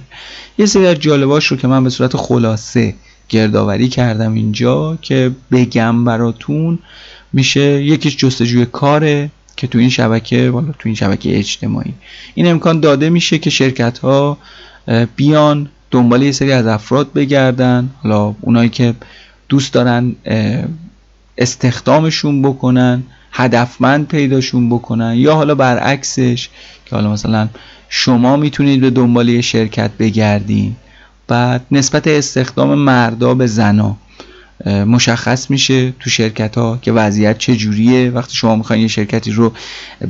یه 0.58 0.66
سری 0.66 0.88
از 0.88 0.96
جالباش 0.96 1.46
رو 1.48 1.58
که 1.58 1.68
من 1.68 1.84
به 1.84 1.89
صورت 1.89 2.18
خلاصه 2.18 2.96
گردآوری 3.30 3.88
کردم 3.88 4.34
اینجا 4.34 4.98
که 5.02 5.32
بگم 5.52 6.06
براتون 6.06 6.80
میشه 7.34 7.84
یکیش 7.84 8.18
جستجوی 8.18 8.66
کاره. 8.66 9.32
که 9.58 9.68
تو 9.68 9.78
این 9.78 9.89
شبکه 9.89 10.49
والا 10.49 10.68
تو 10.68 10.82
این 10.86 10.95
شبکه 10.95 11.38
اجتماعی. 11.38 11.93
این 12.34 12.47
امکان 12.47 12.80
داده 12.80 13.10
میشه 13.10 13.38
که 13.38 13.49
شرکت 13.49 13.97
ها 13.97 14.38
بیان 15.16 15.70
دنبال 15.91 16.22
یه 16.22 16.32
سری 16.32 16.51
از 16.51 16.68
افراد 16.68 17.14
بگردن. 17.14 17.89
حالا 18.03 18.36
اونایی 18.41 18.70
که 18.70 18.93
دوست 19.49 19.74
دارن 19.74 20.16
استخدامشون 21.38 22.41
بکنن 22.41 23.03
هدفمند 23.32 24.08
پیداشون 24.08 24.70
بکنن. 24.70 25.14
یا 25.18 25.36
حالا 25.36 25.56
برعکسش 25.56 26.49
که 26.86 26.95
حالا 26.95 27.12
مثلا 27.12 27.47
شما 27.89 28.38
می‌تونید 28.38 28.82
به 28.82 28.89
دنبال 28.89 29.30
یه 29.30 29.41
شرکت 29.41 29.91
بگردین. 29.99 30.76
بعد 31.28 31.66
نسبت 31.72 32.08
استخدام 32.08 32.76
مردا 32.76 33.34
به 33.34 33.47
زنا. 33.47 33.97
مشخص 34.66 35.49
میشه 35.49 35.93
تو 35.99 36.10
شرکت 36.10 36.58
ها 36.58 36.80
که 36.82 36.91
وضعیت 36.91 37.38
چجوریه. 37.38 38.10
وقتی 38.10 38.36
شما 38.36 38.56
می‌خواین 38.56 38.82
یه 38.82 38.88
شرکتی 38.88 39.32
رو 39.32 39.53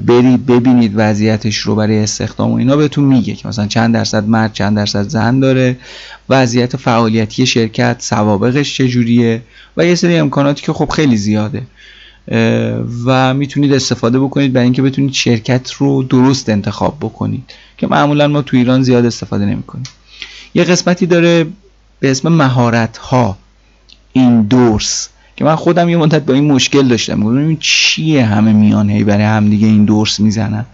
برید 0.06 0.46
ببینید 0.46 0.92
وضعیتش 0.96 1.58
رو 1.58 1.76
برای 1.76 2.00
استخدام 2.00 2.52
و 2.52 2.56
اینا 2.56 2.76
بهتون 2.76 3.04
میگه 3.04 3.34
که 3.34 3.48
مثلا 3.48 3.68
چند 3.68 3.94
درصد 3.94 4.28
مرد 4.28 4.54
چند 4.54 4.76
درصد 4.76 5.08
زن 5.08 5.40
داره. 5.40 5.78
وضعیت 6.30 6.78
فعالیتی 6.78 7.46
شرکت 7.46 7.96
سوابقش 8.00 8.78
چجوریه 8.78 9.42
و 9.78 9.86
یه 9.86 9.96
سری 9.96 10.18
امکاناتی 10.18 10.62
که 10.62 10.74
خب 10.74 10.90
خیلی 10.90 11.18
زیاده. 11.18 11.62
و 13.06 13.34
می‌تونید 13.34 13.74
استفاده 13.74 14.20
بکنید 14.20 14.54
برای 14.54 14.64
اینکه 14.64 14.82
بتونید 14.82 15.14
شرکت 15.14 15.72
رو 15.72 16.04
درست 16.04 16.50
انتخاب 16.50 16.98
بکنید 17.02 17.44
که 17.78 17.88
معمولا 17.88 18.28
ما 18.28 18.42
تو 18.42 18.58
ایران 18.58 18.84
زیاد 18.84 19.06
استفاده 19.06 19.46
نمی‌کنیم. 19.46 19.86
یه 20.56 20.64
قسمتی 20.64 21.06
داره 21.06 21.46
به 22.00 22.12
اسم 22.12 22.30
مهارت 22.30 22.98
ها 22.98 23.38
این 24.16 24.42
دورس. 24.42 25.10
که 25.36 25.46
من 25.46 25.56
خودم 25.56 25.90
یه 25.90 25.98
مدت 25.98 26.26
با 26.26 26.34
این 26.34 26.52
مشکل 26.52 26.88
داشتم. 26.88 27.20
گفتم 27.20 27.38
این 27.38 27.58
چیه 27.60 28.26
همه 28.26 28.54
میان 28.54 28.90
هی 28.90 29.04
برای 29.04 29.24
همدیگه 29.24 29.68
این 29.68 29.86
دورس 29.86 30.20
می‌زنن. 30.20 30.66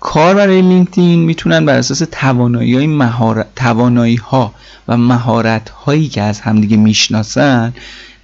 کار 0.00 0.34
برای 0.34 0.62
لینکدین 0.62 1.18
می‌تونن 1.18 1.64
بر 1.64 1.78
اساس 1.78 2.02
توانایی 2.12 2.74
های 2.74 2.86
مهارت 2.86 3.46
توانایی 3.56 4.16
ها 4.16 4.54
و 4.88 4.96
مهارت 4.96 5.68
هایی 5.68 6.08
که 6.08 6.22
از 6.22 6.40
همدیگه 6.40 6.76
می‌شناسن 6.76 7.72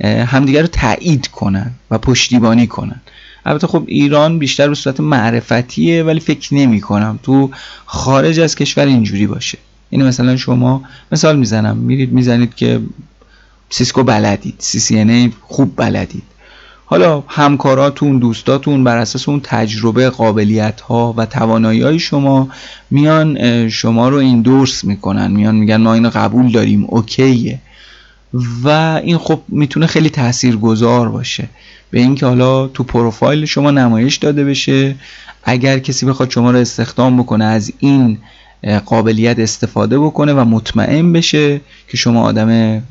همدیگه 0.05 0.61
رو 0.61 0.67
تایید 0.67 1.27
کنن 1.27 1.71
و 1.91 1.99
پشتیبانی 1.99 2.67
کنن. 2.67 3.01
البته 3.47 3.67
خب 3.67 3.85
ایران 3.87 4.39
بیشتر 4.39 4.69
به 4.69 4.75
صورت 4.75 5.01
معرفتیه 5.01 6.05
ولی 6.05 6.21
فکر 6.21 6.55
نمی 6.55 6.81
کنم 6.81 7.19
تو 7.23 7.51
خارج 7.87 8.41
از 8.41 8.55
کشور 8.55 8.87
اینجوری 8.87 9.27
باشه. 9.27 9.59
یعنی 9.91 10.05
مثلا 10.05 10.37
شما 10.37 10.83
مثال 11.13 11.39
می‌زنم. 11.39 11.77
میرید 11.77 12.13
می‌زنید 12.13 12.55
که 12.55 12.81
Cisco 13.71 14.03
بلدید. 14.03 14.55
سی 14.59 15.33
خوب 15.41 15.73
بلدید. 15.77 16.23
حالا 16.87 17.25
همکاراتون 17.29 18.19
دوستاتون 18.19 18.85
بر 18.85 18.97
اساس 18.97 19.29
اون 19.29 19.41
تجربه 19.45 20.11
قابلیت 20.11 20.81
ها 20.81 21.15
و 21.17 21.27
توانایی 21.27 21.83
های 21.83 21.99
شما 21.99 22.49
میان 22.91 23.69
شما 23.69 24.09
رو 24.09 24.17
endorse 24.17 24.85
می‌کنن. 24.85 25.31
میان 25.31 25.55
میگن 25.55 25.77
ما 25.77 25.95
اینو 25.95 26.11
قبول 26.15 26.53
داریم 26.53 26.85
okay 26.85 27.34
ه. 27.34 27.59
و 28.65 28.69
این 29.05 29.19
خب 29.19 29.41
می‌تونه 29.49 29.87
خیلی 29.87 30.11
تاثیرگذار 30.11 31.09
باشه. 31.09 31.49
به 31.91 32.01
اینکه 32.01 32.27
حالا 32.27 32.67
تو 32.67 32.85
پروفایل 32.85 33.45
شما 33.45 33.71
نمایش 33.71 34.17
داده 34.17 34.45
بشه. 34.45 34.97
اگر 35.45 35.79
کسی 35.79 36.07
بخواد 36.07 36.31
شما 36.31 36.51
رو 36.51 36.59
استخدام 36.59 37.23
بکنه 37.23 37.45
از 37.45 37.73
این 37.79 38.19
قابلیت 38.87 39.39
استفاده 39.39 39.99
بکنه 39.99 40.33
و 40.33 40.45
مطمئن 40.45 41.13
بشه 41.13 41.61
که 41.89 41.97
شما 41.97 42.23
آدم 42.23 42.83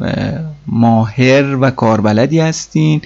ماهر 0.67 1.55
و 1.61 1.71
کاربلدی 1.71 2.39
هستین. 2.39 3.01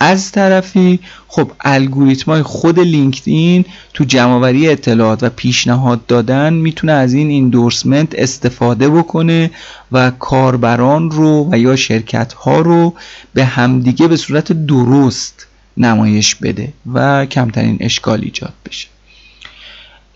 از 0.00 0.32
طرفی 0.32 1.00
خب 1.28 1.52
الگوریتم 1.60 2.42
خود 2.42 2.80
لینکدین 2.80 3.64
تو 3.94 4.04
جمعوری 4.04 4.68
اطلاعات 4.68 5.22
و 5.22 5.28
پیشنهاد 5.28 6.06
دادن 6.06 6.52
می‌تونه 6.52 6.92
از 6.92 7.14
این 7.14 7.30
ایندورسمنت 7.30 8.14
استفاده 8.14 8.88
بکنه 8.88 9.50
و 9.92 10.10
کاربران 10.10 11.10
رو 11.10 11.48
و 11.52 11.58
یا 11.58 11.76
شرکت 11.76 12.32
ها 12.32 12.60
رو 12.60 12.94
به 13.34 13.44
همدیگه 13.44 14.08
به 14.08 14.16
صورت 14.16 14.52
درست 14.52 15.46
نمایش 15.76 16.34
بده 16.34 16.72
و 16.92 17.26
کمترین 17.26 17.76
اشکال 17.80 18.20
ایجاد 18.22 18.52
بشه. 18.68 18.93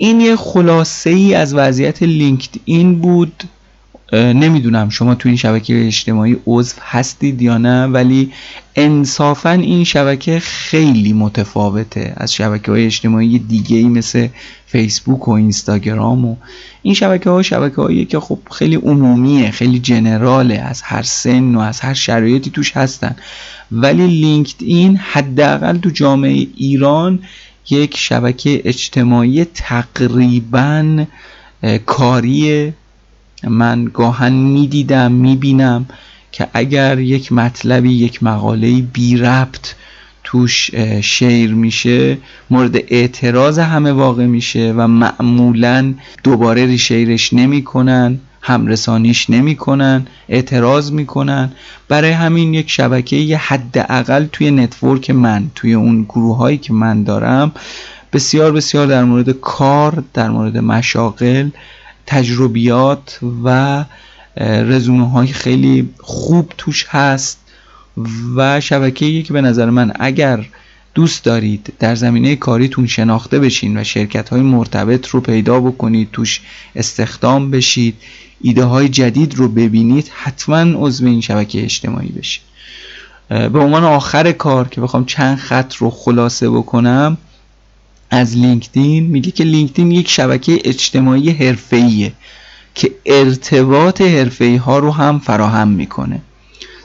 این 0.00 0.20
یه 0.20 0.36
خلاصه 0.36 1.10
ای 1.10 1.34
از 1.34 1.54
وضعیت 1.54 2.02
لینکدین 2.02 2.98
بود. 2.98 3.42
نمی‌دونم 4.12 4.88
شما 4.88 5.14
تو 5.14 5.28
این 5.28 5.36
شبکه 5.36 5.86
اجتماعی 5.86 6.36
عضو 6.46 6.76
هستید 6.80 7.42
یا 7.42 7.58
نه 7.58 7.86
ولی 7.86 8.32
انصافا 8.76 9.50
این 9.50 9.84
شبکه 9.84 10.38
خیلی 10.40 11.12
متفاوته 11.12 12.12
از 12.16 12.34
شبکه 12.34 12.70
های 12.70 12.86
اجتماعی 12.86 13.38
دیگه 13.38 13.76
ای 13.76 13.84
مثل 13.84 14.28
فیسبوک 14.66 15.28
و 15.28 15.30
اینستاگرام 15.30 16.24
و 16.24 16.36
این 16.82 16.94
شبکه 16.94 17.30
ها 17.30 17.42
شبکه 17.42 17.76
هایی 17.76 18.04
که 18.04 18.20
خب 18.20 18.38
خیلی 18.50 18.76
عمومیه 18.76 19.50
خیلی 19.50 19.78
جنراله 19.78 20.58
از 20.58 20.82
هر 20.82 21.02
سن 21.02 21.54
و 21.54 21.60
از 21.60 21.80
هر 21.80 21.94
شرایطی 21.94 22.50
توش 22.50 22.76
هستن. 22.76 23.16
ولی 23.72 24.06
لینکد 24.06 24.62
این 24.62 24.96
حداقل 24.96 25.78
تو 25.78 25.90
جامعه 25.90 26.46
ایران 26.56 27.18
یک 27.70 27.96
شبکه 27.96 28.62
اجتماعی 28.64 29.44
تقریبا 29.44 31.04
کاری 31.86 32.72
من 33.44 33.84
گاهن 33.84 34.32
می‌دیدم 34.32 35.12
می‌بینم 35.12 35.86
که 36.32 36.48
اگر 36.54 36.98
یک 36.98 37.32
مطلبی 37.32 37.92
یک 37.92 38.22
مقاله 38.22 38.82
بی 38.82 39.16
ربط 39.16 39.74
توش 40.24 40.70
شیر 41.00 41.54
میشه 41.54 42.18
مورد 42.50 42.76
اعتراض 42.76 43.58
همه 43.58 43.92
واقع 43.92 44.26
میشه 44.26 44.74
و 44.76 44.86
معمولا 44.86 45.94
دوباره 46.24 46.66
ریشیرش 46.66 47.32
نمی‌کنن. 47.32 48.18
همرسانیش 48.40 49.30
نمی‌کنن 49.30 50.06
اعتراض 50.28 50.92
می‌کنن. 50.92 51.52
برای 51.88 52.10
همین 52.10 52.54
یک 52.54 52.70
شبکه 52.70 53.16
یه 53.16 53.38
حداقل 53.38 54.26
توی 54.32 54.50
نتورک 54.50 55.10
من 55.10 55.50
توی 55.54 55.74
اون 55.74 56.02
گروه 56.02 56.36
هایی 56.36 56.58
که 56.58 56.72
من 56.72 57.02
دارم 57.02 57.52
بسیار 58.12 58.52
بسیار 58.52 58.86
در 58.86 59.04
مورد 59.04 59.30
کار 59.30 60.04
در 60.14 60.30
مورد 60.30 60.58
مشاغل 60.58 61.48
تجربیات 62.06 63.18
و 63.44 63.84
رزومه 64.40 65.10
های 65.10 65.26
خیلی 65.26 65.88
خوب 66.00 66.52
توش 66.58 66.86
هست 66.88 67.38
و 68.36 68.60
شبکه 68.60 69.22
که 69.22 69.32
به 69.32 69.40
نظر 69.40 69.70
من 69.70 69.92
اگر 70.00 70.46
دوست 70.94 71.24
دارید 71.24 71.72
در 71.78 71.94
زمینه 71.94 72.36
کاریتون 72.36 72.86
شناخته 72.86 73.38
بشین 73.38 73.78
و 73.78 73.84
شرکت 73.84 74.28
های 74.28 74.40
مرتبط 74.40 75.08
رو 75.08 75.20
پیدا 75.20 75.60
بکنید 75.60 76.08
توش 76.12 76.40
استخدام 76.76 77.50
بشید 77.50 77.94
ایده 78.40 78.64
های 78.64 78.88
جدید 78.88 79.34
رو 79.34 79.48
ببینید 79.48 80.10
حتما 80.14 80.86
عضو 80.86 81.06
این 81.06 81.20
شبکه 81.20 81.62
اجتماعی 81.62 82.08
بشید 82.08 82.42
به 83.28 83.58
عنوان 83.58 83.84
آخر 83.84 84.32
کار 84.32 84.68
که 84.68 84.80
بخوام 84.80 85.04
چند 85.04 85.38
خط 85.38 85.74
رو 85.74 85.90
خلاصه 85.90 86.50
بکنم 86.50 87.16
از 88.10 88.36
لینکدین 88.36 89.06
میگه 89.06 89.30
که 89.30 89.44
لینکدین 89.44 89.90
یک 89.90 90.08
شبکه 90.08 90.60
اجتماعی 90.64 91.30
حرفه‌ایه 91.30 92.12
که 92.74 92.90
ارتباط 93.06 94.00
حرفه‌ای 94.00 94.56
ها 94.56 94.78
رو 94.78 94.92
هم 94.92 95.18
فراهم 95.18 95.68
می‌کنه. 95.68 96.20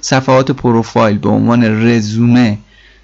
صفحات 0.01 0.51
پروفایل 0.51 1.17
به 1.17 1.29
عنوان 1.29 1.87
رزومه 1.87 2.57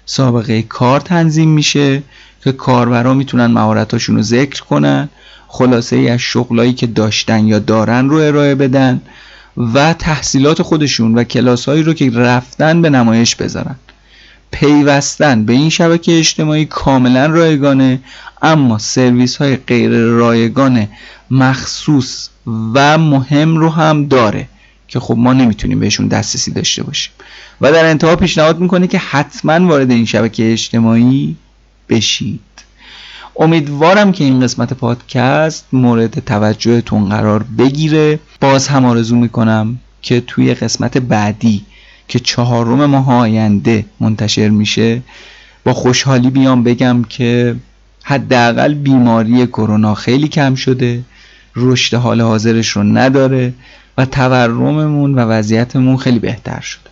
سابقه 0.06 0.62
کار 0.62 1.00
تنظیم 1.00 1.48
میشه 1.48 2.02
که 2.44 2.52
کاربرا 2.52 3.14
می‌تونن 3.14 3.46
مهارتاشون 3.46 4.16
رو 4.16 4.22
ذکر 4.22 4.62
کنن. 4.62 5.08
خلاصه 5.52 5.96
ای 5.96 6.08
از 6.08 6.20
شغلایی 6.20 6.72
که 6.72 6.86
داشتن 6.86 7.46
یا 7.46 7.58
دارن 7.58 8.08
رو 8.08 8.16
ارائه 8.16 8.54
بدن 8.54 9.00
و 9.74 9.92
تحصیلات 9.92 10.62
خودشون 10.62 11.14
و 11.14 11.24
کلاسهایی 11.24 11.82
رو 11.82 11.94
که 11.94 12.10
رفتن 12.10 12.82
به 12.82 12.90
نمایش 12.90 13.36
بذارن. 13.36 13.76
پیوستن 14.50 15.44
به 15.44 15.52
این 15.52 15.70
شبکه 15.70 16.18
اجتماعی 16.18 16.64
کاملا 16.64 17.26
رایگانه 17.26 18.00
اما 18.42 18.78
سرویس 18.78 19.36
های 19.36 19.56
غیر 19.56 19.90
رایگان 19.90 20.88
مخصوص 21.30 22.28
و 22.74 22.98
مهم 22.98 23.56
رو 23.56 23.68
هم 23.70 24.06
داره 24.06 24.48
که 24.88 25.00
خب 25.00 25.14
ما 25.18 25.32
نمی‌تونیم 25.32 25.80
بهشون 25.80 26.08
دسترسی 26.08 26.50
داشته 26.50 26.82
باشیم. 26.82 27.12
و 27.60 27.72
در 27.72 27.84
انتها 27.84 28.16
پیشنهاد 28.16 28.58
می‌کنه 28.58 28.86
که 28.86 28.98
حتما 28.98 29.68
وارد 29.68 29.90
این 29.90 30.04
شبکه 30.04 30.52
اجتماعی 30.52 31.36
بشید 31.88 32.40
امیدوارم 33.36 34.12
که 34.12 34.24
این 34.24 34.40
قسمت 34.40 34.72
پادکست 34.72 35.66
مورد 35.72 36.18
توجهتون 36.18 37.08
قرار 37.08 37.42
بگیره. 37.58 38.18
باز 38.40 38.68
هم 38.68 38.84
آرزو 38.84 39.16
می‌کنم 39.16 39.78
که 40.02 40.20
توی 40.20 40.54
قسمت 40.54 40.98
بعدی 40.98 41.64
که 42.08 42.18
چهارم 42.18 42.86
ماه 42.86 43.14
آینده 43.14 43.84
منتشر 44.00 44.48
میشه 44.48 45.02
با 45.64 45.72
خوشحالی 45.72 46.30
بیام 46.30 46.62
بگم 46.62 47.04
که 47.08 47.56
حداقل 48.02 48.74
بیماری 48.74 49.46
کرونا 49.46 49.94
خیلی 49.94 50.28
کم 50.28 50.54
شده 50.54 51.02
رشد 51.56 51.96
حال 51.96 52.20
حاضرش 52.20 52.68
رو 52.68 52.82
نداره 52.82 53.54
و 53.98 54.04
تورممون 54.04 55.14
و 55.14 55.18
وضعیتمون 55.18 55.96
خیلی 55.96 56.18
بهتر 56.18 56.60
شده. 56.60 56.90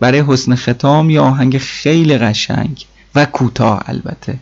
برای 0.00 0.24
حسن 0.26 0.54
ختام 0.54 1.10
یا 1.10 1.24
آهنگ 1.24 1.58
خیلی 1.58 2.18
قشنگ 2.18 2.84
و 3.14 3.24
کوتاه 3.24 3.82
البته. 3.86 4.38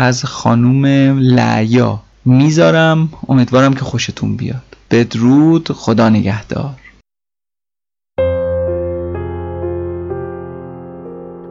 از 0.00 0.24
خانوم 0.24 0.86
لعیا. 1.18 2.00
می‌ذارم. 2.24 3.08
امیدوارم 3.28 3.74
که 3.74 3.80
خوشتون 3.80 4.36
بیاد. 4.36 4.76
بدرود. 4.90 5.72
خدا 5.72 6.08
نگهدار. 6.08 6.70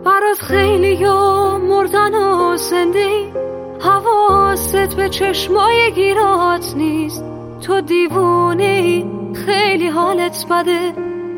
برات 0.05 0.41
خیلی 0.41 0.93
یا 0.93 1.57
مردن 1.69 2.13
و 2.13 2.57
زندی 2.57 3.25
حواست 3.79 4.95
به 4.95 5.09
چشمای 5.09 5.91
گیرات 5.95 6.73
نیست. 6.77 7.23
تو 7.61 7.81
دیوونی 7.81 9.05
خیلی 9.45 9.87
حالت 9.87 10.45
بده. 10.51 10.93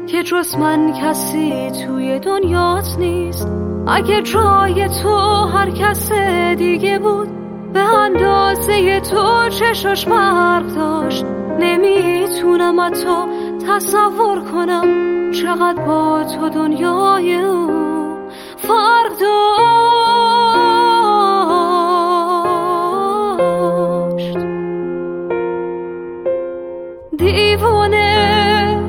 که 0.08 0.24
جز 0.24 0.56
من 0.56 0.94
کسی 1.02 1.72
توی 1.72 2.20
دنیات 2.20 2.96
نیست. 3.00 3.61
اگه 3.88 4.22
جای 4.22 4.90
تو 4.90 5.16
هر 5.46 5.70
کس 5.72 6.12
دیگه 6.58 7.00
بود 7.00 7.30
به 7.74 7.80
اندازه 7.80 9.00
تو 9.00 9.50
چشاش 9.50 10.06
فرق 10.06 10.66
داشت. 10.76 11.26
نمی‌تونم 11.60 12.90
تو 12.90 13.28
تصور 13.68 14.40
کنم 14.52 15.32
چقدر 15.32 15.82
با 15.86 16.24
تو 16.24 16.50
دنیای 16.50 17.36
او 17.36 17.70
فرق 18.58 19.10
داشت. 19.20 19.58
دیوانه 27.18 28.80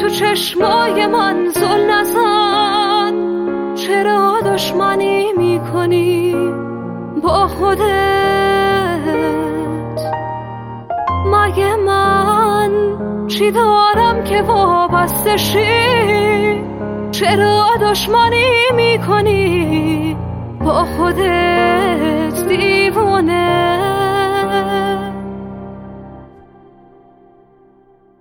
تو 0.00 0.08
چشمای 0.08 1.06
من 1.06 1.48
زل 1.48 1.90
نزن. 1.90 2.35
چرا 3.86 4.40
دشمنی 4.40 5.32
می‌کنی 5.32 6.34
با 7.22 7.48
خودت؟ 7.48 7.86
مگه 11.26 11.76
من 11.76 12.70
چی 13.28 13.50
دارم 13.50 14.24
که 14.24 14.42
وابسته 14.42 15.36
شی 15.36 16.64
چرا 17.10 17.66
دشمنی 17.80 18.52
می‌کنی 18.76 20.16
با 20.64 20.84
خودت؟ 20.84 22.48
دیوانه 22.48 24.15